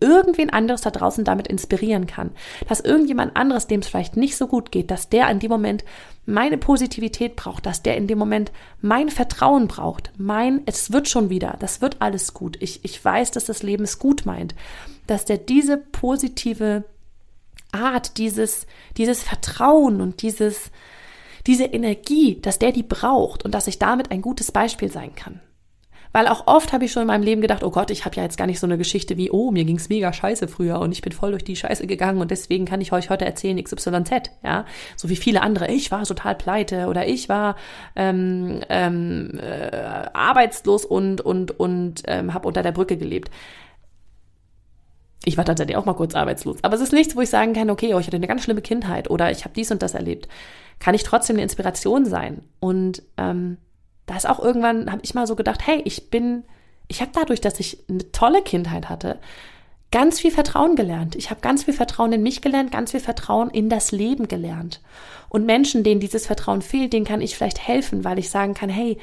irgendwen 0.00 0.50
anderes 0.50 0.80
da 0.80 0.90
draußen 0.90 1.24
damit 1.24 1.48
inspirieren 1.48 2.06
kann. 2.06 2.30
Dass 2.68 2.80
irgendjemand 2.80 3.36
anderes, 3.36 3.66
dem 3.66 3.80
es 3.80 3.88
vielleicht 3.88 4.16
nicht 4.16 4.36
so 4.36 4.46
gut 4.46 4.72
geht, 4.72 4.90
dass 4.90 5.08
der 5.08 5.30
in 5.30 5.38
dem 5.38 5.50
Moment 5.50 5.84
meine 6.24 6.56
Positivität 6.56 7.36
braucht, 7.36 7.66
dass 7.66 7.82
der 7.82 7.96
in 7.96 8.06
dem 8.06 8.18
Moment 8.18 8.52
mein 8.80 9.08
Vertrauen 9.08 9.66
braucht, 9.66 10.12
mein, 10.16 10.62
es 10.66 10.92
wird 10.92 11.08
schon 11.08 11.30
wieder, 11.30 11.56
das 11.58 11.80
wird 11.80 11.96
alles 12.00 12.32
gut. 12.32 12.56
Ich, 12.60 12.84
ich 12.84 13.04
weiß, 13.04 13.32
dass 13.32 13.46
das 13.46 13.62
Leben 13.62 13.84
es 13.84 13.98
gut 13.98 14.24
meint, 14.24 14.54
dass 15.06 15.24
der 15.24 15.38
diese 15.38 15.76
positive 15.76 16.84
Art, 17.72 18.18
dieses, 18.18 18.66
dieses 18.96 19.22
Vertrauen 19.22 20.00
und 20.00 20.22
dieses, 20.22 20.70
diese 21.46 21.64
Energie, 21.64 22.40
dass 22.40 22.58
der 22.58 22.72
die 22.72 22.82
braucht 22.82 23.44
und 23.44 23.52
dass 23.54 23.66
ich 23.66 23.78
damit 23.78 24.10
ein 24.10 24.22
gutes 24.22 24.52
Beispiel 24.52 24.90
sein 24.90 25.14
kann. 25.14 25.40
Weil 26.12 26.28
auch 26.28 26.46
oft 26.46 26.72
habe 26.72 26.84
ich 26.84 26.92
schon 26.92 27.02
in 27.02 27.08
meinem 27.08 27.22
Leben 27.22 27.40
gedacht, 27.40 27.64
oh 27.64 27.70
Gott, 27.70 27.90
ich 27.90 28.04
habe 28.04 28.16
ja 28.16 28.22
jetzt 28.22 28.36
gar 28.36 28.46
nicht 28.46 28.60
so 28.60 28.66
eine 28.66 28.76
Geschichte 28.76 29.16
wie, 29.16 29.30
oh, 29.30 29.50
mir 29.50 29.64
ging's 29.64 29.88
mega 29.88 30.12
scheiße 30.12 30.46
früher 30.46 30.78
und 30.78 30.92
ich 30.92 31.00
bin 31.00 31.12
voll 31.12 31.30
durch 31.30 31.44
die 31.44 31.56
Scheiße 31.56 31.86
gegangen 31.86 32.20
und 32.20 32.30
deswegen 32.30 32.66
kann 32.66 32.82
ich 32.82 32.92
euch 32.92 33.08
heute 33.08 33.24
erzählen 33.24 33.62
XYZ, 33.62 34.30
ja. 34.44 34.66
So 34.96 35.08
wie 35.08 35.16
viele 35.16 35.40
andere, 35.40 35.68
ich 35.68 35.90
war 35.90 36.04
total 36.04 36.34
pleite 36.34 36.86
oder 36.86 37.06
ich 37.06 37.30
war 37.30 37.56
ähm, 37.96 38.60
ähm, 38.68 39.38
äh, 39.40 40.10
arbeitslos 40.12 40.84
und, 40.84 41.22
und, 41.22 41.58
und 41.58 42.02
ähm, 42.06 42.34
habe 42.34 42.46
unter 42.46 42.62
der 42.62 42.72
Brücke 42.72 42.98
gelebt. 42.98 43.30
Ich 45.24 45.36
war 45.36 45.44
tatsächlich 45.44 45.76
auch 45.76 45.84
mal 45.84 45.94
kurz 45.94 46.14
arbeitslos. 46.14 46.58
Aber 46.62 46.74
es 46.74 46.80
ist 46.80 46.92
nichts, 46.92 47.14
wo 47.14 47.20
ich 47.20 47.30
sagen 47.30 47.52
kann, 47.52 47.70
okay, 47.70 47.94
oh, 47.94 47.98
ich 47.98 48.06
hatte 48.06 48.16
eine 48.16 48.26
ganz 48.26 48.42
schlimme 48.42 48.62
Kindheit 48.62 49.08
oder 49.08 49.30
ich 49.30 49.44
habe 49.44 49.54
dies 49.54 49.70
und 49.70 49.82
das 49.82 49.94
erlebt. 49.94 50.28
Kann 50.80 50.94
ich 50.94 51.04
trotzdem 51.04 51.36
eine 51.36 51.44
Inspiration 51.44 52.04
sein? 52.06 52.42
Und 52.58 53.02
ähm, 53.16 53.58
da 54.06 54.16
ist 54.16 54.28
auch 54.28 54.40
irgendwann, 54.40 54.90
habe 54.90 55.02
ich 55.04 55.14
mal 55.14 55.26
so 55.26 55.36
gedacht, 55.36 55.66
hey, 55.66 55.80
ich 55.84 56.10
bin, 56.10 56.42
ich 56.88 57.00
habe 57.00 57.12
dadurch, 57.14 57.40
dass 57.40 57.60
ich 57.60 57.78
eine 57.88 58.10
tolle 58.10 58.42
Kindheit 58.42 58.88
hatte, 58.88 59.18
ganz 59.92 60.18
viel 60.18 60.32
Vertrauen 60.32 60.74
gelernt. 60.74 61.14
Ich 61.14 61.30
habe 61.30 61.40
ganz 61.40 61.64
viel 61.64 61.74
Vertrauen 61.74 62.12
in 62.12 62.22
mich 62.22 62.40
gelernt, 62.40 62.72
ganz 62.72 62.90
viel 62.90 63.00
Vertrauen 63.00 63.50
in 63.50 63.68
das 63.68 63.92
Leben 63.92 64.26
gelernt. 64.26 64.80
Und 65.28 65.46
Menschen, 65.46 65.84
denen 65.84 66.00
dieses 66.00 66.26
Vertrauen 66.26 66.62
fehlt, 66.62 66.92
denen 66.92 67.06
kann 67.06 67.20
ich 67.20 67.36
vielleicht 67.36 67.66
helfen, 67.66 68.02
weil 68.02 68.18
ich 68.18 68.30
sagen 68.30 68.54
kann, 68.54 68.70
hey, 68.70 68.98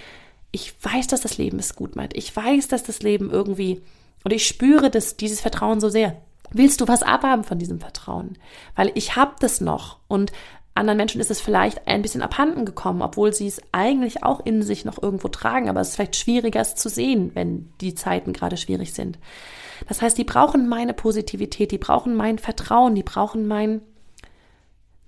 ich 0.51 0.73
weiß, 0.83 1.07
dass 1.07 1.21
das 1.21 1.37
Leben 1.37 1.59
es 1.59 1.75
gut 1.75 1.95
meint. 1.95 2.17
Ich 2.17 2.35
weiß, 2.35 2.67
dass 2.67 2.83
das 2.83 3.01
Leben 3.03 3.29
irgendwie 3.29 3.81
und 4.23 4.31
ich 4.31 4.47
spüre 4.47 4.89
das, 4.89 5.17
dieses 5.17 5.41
Vertrauen 5.41 5.79
so 5.79 5.89
sehr. 5.89 6.15
Willst 6.51 6.81
du 6.81 6.87
was 6.87 7.03
abhaben 7.03 7.43
von 7.43 7.59
diesem 7.59 7.79
Vertrauen? 7.79 8.37
Weil 8.75 8.91
ich 8.95 9.15
habe 9.15 9.35
das 9.39 9.61
noch 9.61 9.99
und 10.07 10.31
anderen 10.79 10.97
Menschen 10.97 11.19
ist 11.21 11.29
es 11.29 11.41
vielleicht 11.41 11.87
ein 11.87 12.01
bisschen 12.01 12.21
abhanden 12.21 12.65
gekommen, 12.65 13.01
obwohl 13.01 13.33
sie 13.33 13.47
es 13.47 13.61
eigentlich 13.71 14.23
auch 14.23 14.45
in 14.45 14.61
sich 14.63 14.85
noch 14.85 15.01
irgendwo 15.01 15.27
tragen, 15.27 15.69
aber 15.69 15.81
es 15.81 15.89
ist 15.89 15.95
vielleicht 15.95 16.15
schwieriger 16.15 16.61
es 16.61 16.75
zu 16.75 16.89
sehen, 16.89 17.31
wenn 17.33 17.71
die 17.81 17.95
Zeiten 17.95 18.33
gerade 18.33 18.57
schwierig 18.57 18.93
sind. 18.93 19.19
Das 19.87 20.01
heißt, 20.01 20.17
die 20.17 20.23
brauchen 20.23 20.67
meine 20.67 20.93
Positivität, 20.93 21.71
die 21.71 21.77
brauchen 21.77 22.15
mein 22.15 22.39
Vertrauen, 22.39 22.95
die 22.95 23.03
brauchen 23.03 23.47
mein, 23.47 23.81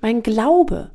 mein 0.02 0.24
Glaube. 0.24 0.92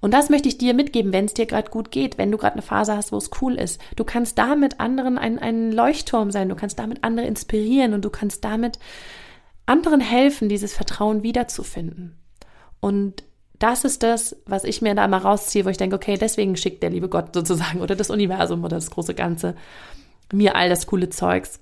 Und 0.00 0.14
das 0.14 0.30
möchte 0.30 0.48
ich 0.48 0.58
dir 0.58 0.72
mitgeben, 0.72 1.12
wenn 1.12 1.26
es 1.26 1.34
dir 1.34 1.46
gerade 1.46 1.70
gut 1.70 1.90
geht, 1.90 2.16
wenn 2.16 2.30
du 2.30 2.38
gerade 2.38 2.54
eine 2.54 2.62
Phase 2.62 2.96
hast, 2.96 3.12
wo 3.12 3.16
es 3.18 3.30
cool 3.40 3.54
ist. 3.54 3.80
Du 3.96 4.04
kannst 4.04 4.38
damit 4.38 4.80
anderen 4.80 5.18
ein, 5.18 5.38
ein 5.38 5.72
Leuchtturm 5.72 6.30
sein, 6.30 6.48
du 6.48 6.56
kannst 6.56 6.78
damit 6.78 7.04
andere 7.04 7.26
inspirieren 7.26 7.92
und 7.92 8.04
du 8.04 8.10
kannst 8.10 8.44
damit 8.44 8.78
anderen 9.66 10.00
helfen, 10.00 10.48
dieses 10.48 10.72
Vertrauen 10.72 11.22
wiederzufinden. 11.22 12.16
Und 12.80 13.24
das 13.58 13.84
ist 13.84 14.02
das, 14.02 14.36
was 14.46 14.64
ich 14.64 14.80
mir 14.80 14.94
da 14.94 15.06
mal 15.06 15.18
rausziehe, 15.18 15.66
wo 15.66 15.68
ich 15.68 15.76
denke, 15.76 15.96
okay, 15.96 16.16
deswegen 16.16 16.56
schickt 16.56 16.82
der 16.82 16.90
liebe 16.90 17.10
Gott 17.10 17.34
sozusagen 17.34 17.80
oder 17.82 17.94
das 17.94 18.10
Universum 18.10 18.64
oder 18.64 18.76
das 18.76 18.90
große 18.90 19.14
Ganze 19.14 19.54
mir 20.32 20.56
all 20.56 20.68
das 20.68 20.86
coole 20.86 21.10
Zeugs, 21.10 21.60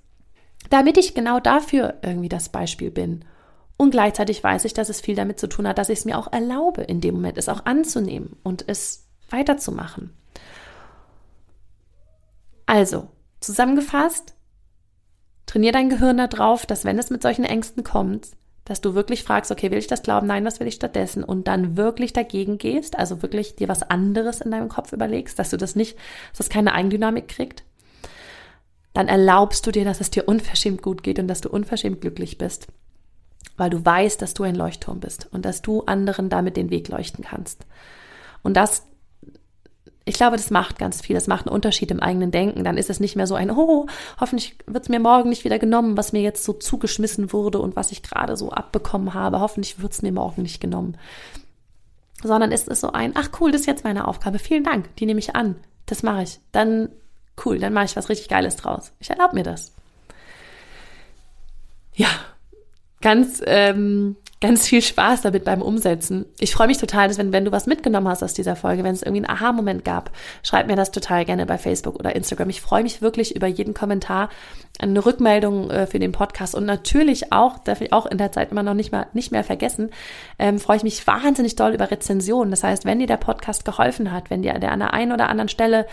damit 0.71 0.97
ich 0.97 1.15
genau 1.15 1.41
dafür 1.41 1.95
irgendwie 2.03 2.29
das 2.29 2.51
Beispiel 2.51 2.91
bin. 2.91 3.25
Und 3.79 3.93
gleichzeitig 3.93 4.43
weiß 4.43 4.65
ich, 4.65 4.75
dass 4.75 4.89
es 4.89 5.01
viel 5.01 5.15
damit 5.15 5.39
zu 5.39 5.49
tun 5.49 5.67
hat, 5.67 5.79
dass 5.79 5.89
ich 5.89 6.01
es 6.01 6.05
mir 6.05 6.19
auch 6.19 6.31
erlaube, 6.33 6.83
in 6.83 7.01
dem 7.01 7.15
Moment 7.15 7.39
es 7.39 7.49
auch 7.49 7.65
anzunehmen 7.65 8.37
und 8.43 8.65
es 8.67 9.07
weiterzumachen. 9.31 10.13
Also, 12.67 13.09
zusammengefasst, 13.41 14.35
trainier 15.47 15.71
dein 15.71 15.91
Gehirn 15.91 16.17
darauf, 16.19 16.67
dass 16.67 16.85
wenn 16.85 16.99
es 16.99 17.09
mit 17.11 17.23
solchen 17.23 17.45
Ängsten 17.45 17.85
kommt, 17.85 18.31
dass 18.65 18.81
du 18.81 18.95
wirklich 18.95 19.23
fragst, 19.23 19.53
okay, 19.53 19.71
will 19.71 19.79
ich 19.79 19.87
das 19.87 20.03
glauben? 20.03 20.27
Nein, 20.27 20.45
was 20.45 20.59
will 20.59 20.67
ich 20.67 20.75
stattdessen? 20.75 21.23
Und 21.23 21.47
dann 21.47 21.77
wirklich 21.77 22.13
dagegen 22.13 22.59
gehst, 22.59 22.99
also 22.99 23.23
wirklich 23.23 23.55
dir 23.55 23.69
was 23.69 23.85
anderes 23.85 24.41
in 24.41 24.51
deinem 24.51 24.69
Kopf 24.69 24.93
überlegst, 24.93 25.39
dass 25.39 25.51
du 25.51 25.57
das 25.57 25.77
nicht, 25.77 25.97
dass 26.31 26.39
das 26.39 26.49
keine 26.51 26.75
Eigendynamik 26.75 27.29
kriegt. 27.29 27.63
Dann 28.93 29.07
erlaubst 29.07 29.67
du 29.67 29.71
dir, 29.71 29.85
dass 29.85 30.01
es 30.01 30.11
dir 30.11 30.27
unverschämt 30.27 30.83
gut 30.83 31.05
geht 31.05 31.21
und 31.21 31.29
dass 31.29 31.41
du 31.41 31.49
unverschämt 31.49 32.01
glücklich 32.01 32.37
bist, 32.37 32.67
weil 33.57 33.71
du 33.71 33.85
weißt, 33.85 34.21
dass 34.23 34.35
du 34.35 34.45
ein 34.45 34.55
Leuchtturm 34.55 35.01
bist 35.01 35.29
und 35.33 35.45
dass 35.45 35.63
du 35.63 35.83
anderen 35.83 36.29
damit 36.29 36.57
den 36.57 36.71
Weg 36.71 36.89
leuchten 36.89 37.25
kannst. 37.25 37.67
Und 38.43 38.57
das 38.57 38.85
ich 40.09 40.15
glaube, 40.15 40.39
das 40.39 40.51
macht 40.51 40.79
ganz 40.79 41.03
viel. 41.03 41.15
Das 41.15 41.27
macht 41.27 41.47
einen 41.47 41.55
Unterschied 41.55 41.91
im 41.91 42.01
eigenen 42.01 42.31
Denken. 42.31 42.65
Dann 42.65 42.79
ist 42.79 42.89
es 42.89 42.99
nicht 42.99 43.15
mehr 43.15 43.27
so 43.27 43.35
ein, 43.35 43.51
oh, 43.51 43.87
hoffentlich 44.19 44.57
wird 44.67 44.85
es 44.85 44.89
mir 44.89 45.01
morgen 45.01 45.29
nicht 45.29 45.45
wieder 45.45 45.59
genommen, 45.59 45.99
was 45.99 46.13
mir 46.13 46.23
jetzt 46.23 46.45
so 46.45 46.55
zugeschmissen 46.55 47.31
wurde 47.31 47.59
und 47.59 47.77
was 47.77 47.93
ich 47.93 48.03
gerade 48.03 48.35
so 48.37 48.51
abbekommen 48.51 49.13
habe. 49.13 49.41
Hoffentlich 49.41 49.83
wird 49.83 49.93
es 49.93 50.01
mir 50.01 50.13
morgen 50.13 50.43
nicht 50.43 50.63
genommen. 50.63 50.97
Sondern 52.23 52.53
ist 52.53 52.69
es 52.69 52.81
so 52.81 52.91
ein, 52.91 53.13
ach 53.17 53.29
cool, 53.39 53.53
das 53.53 53.63
ist 53.63 53.67
jetzt 53.67 53.85
meine 53.85 54.09
Aufgabe. 54.09 54.39
Vielen 54.39 54.65
Dank, 54.65 54.97
die 54.97 55.05
nehme 55.05 55.21
ich 55.21 55.37
an. 55.37 55.57
Das 55.85 56.03
mache 56.03 56.23
ich. 56.23 56.41
Dann 56.53 56.89
cool, 57.45 57.59
dann 57.59 57.75
mache 57.75 57.85
ich 57.85 57.97
was 57.97 58.09
richtig 58.09 58.29
Geiles 58.29 58.57
draus. 58.57 58.93
Ich 59.01 59.11
erlaube 59.11 59.35
mir 59.35 59.45
das. 59.45 59.75
Ja, 61.95 62.09
ganz 63.01 63.43
ähm, 63.47 64.17
ganz 64.41 64.69
viel 64.69 64.83
Spaß 64.83 65.23
damit 65.23 65.45
beim 65.45 65.63
Umsetzen. 65.63 66.25
Ich 66.39 66.53
freue 66.53 66.69
mich 66.69 66.79
total, 66.79 67.09
dass 67.09 67.19
wenn, 67.19 67.33
wenn 67.33 67.45
du 67.45 67.51
was 67.51 67.67
mitgenommen 67.67 68.07
hast 68.07 68.23
aus 68.23 68.35
dieser 68.35 68.55
Folge, 68.55 68.85
wenn 68.85 68.95
es 68.95 69.03
irgendwie 69.03 69.25
einen 69.27 69.37
Aha-Moment 69.37 69.85
gab, 69.85 70.13
schreib 70.45 70.69
mir 70.69 70.77
das 70.77 70.93
total 70.93 71.25
gerne 71.25 71.45
bei 71.45 71.59
Facebook 71.59 71.97
oder 71.97 72.15
Instagram. 72.15 72.49
Ich 72.49 72.61
freue 72.61 72.85
mich 72.85 73.03
wirklich 73.03 73.35
über 73.35 73.49
jeden 73.49 73.75
Kommentar, 73.75 74.29
eine 74.79 75.05
Rückmeldung 75.05 75.71
äh, 75.71 75.87
für 75.89 75.99
den 75.99 76.13
Podcast 76.13 76.55
und 76.55 76.67
natürlich 76.67 77.33
auch, 77.33 77.59
darf 77.59 77.81
ich 77.81 77.93
auch 77.93 78.07
in 78.07 78.19
der 78.19 78.31
Zeit 78.31 78.53
immer 78.53 78.63
noch 78.63 78.75
nicht, 78.75 78.93
mal, 78.93 79.09
nicht 79.13 79.33
mehr 79.33 79.43
vergessen, 79.43 79.91
ähm, 80.39 80.61
freue 80.61 80.77
ich 80.77 80.85
mich 80.85 81.05
wahnsinnig 81.05 81.57
doll 81.57 81.75
über 81.75 81.91
Rezensionen. 81.91 82.53
Das 82.53 82.63
heißt, 82.63 82.85
wenn 82.85 83.01
dir 83.01 83.09
der 83.09 83.17
Podcast 83.17 83.65
geholfen 83.65 84.13
hat, 84.13 84.31
wenn 84.31 84.43
dir 84.43 84.55
der 84.55 84.71
an 84.71 84.79
der 84.79 84.95
einen 84.95 85.11
oder 85.11 85.29
anderen 85.29 85.49
Stelle 85.49 85.87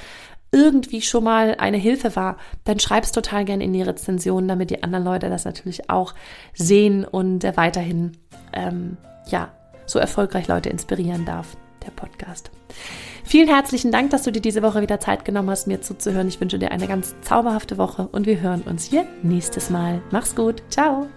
irgendwie 0.51 1.01
schon 1.01 1.23
mal 1.23 1.55
eine 1.55 1.77
Hilfe 1.77 2.15
war, 2.15 2.38
dann 2.63 2.79
schreib's 2.79 3.12
total 3.12 3.45
gerne 3.45 3.63
in 3.63 3.73
die 3.73 3.81
Rezension, 3.81 4.47
damit 4.47 4.69
die 4.69 4.84
anderen 4.84 5.03
Leute 5.03 5.29
das 5.29 5.45
natürlich 5.45 5.89
auch 5.89 6.13
sehen 6.53 7.03
und 7.03 7.43
äh, 7.43 7.58
weiterhin 7.58 8.17
ähm, 8.53 8.97
ja, 9.27 9.51
so 9.86 9.99
erfolgreich 9.99 10.47
Leute 10.47 10.69
inspirieren 10.69 11.25
darf, 11.25 11.58
der 11.86 11.91
Podcast. 11.91 12.51
Vielen 13.23 13.49
herzlichen 13.49 13.91
Dank, 13.91 14.12
dass 14.12 14.23
du 14.23 14.31
dir 14.31 14.41
diese 14.41 14.62
Woche 14.62 14.81
wieder 14.81 14.99
Zeit 14.99 15.25
genommen 15.25 15.49
hast, 15.49 15.67
mir 15.67 15.81
zuzuhören. 15.81 16.27
Ich 16.27 16.39
wünsche 16.39 16.60
dir 16.60 16.71
eine 16.71 16.88
ganz 16.88 17.15
zauberhafte 17.21 17.77
Woche 17.77 18.08
und 18.12 18.27
wir 18.27 18.39
hören 18.39 18.62
uns 18.62 18.86
hier 18.86 19.05
nächstes 19.23 19.69
Mal. 19.69 20.01
Mach's 20.12 20.36
gut. 20.36 20.62
Ciao. 20.69 21.08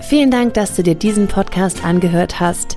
Vielen 0.00 0.32
Dank, 0.32 0.54
dass 0.54 0.74
du 0.74 0.82
dir 0.82 0.96
diesen 0.96 1.28
Podcast 1.28 1.84
angehört 1.84 2.40
hast. 2.40 2.76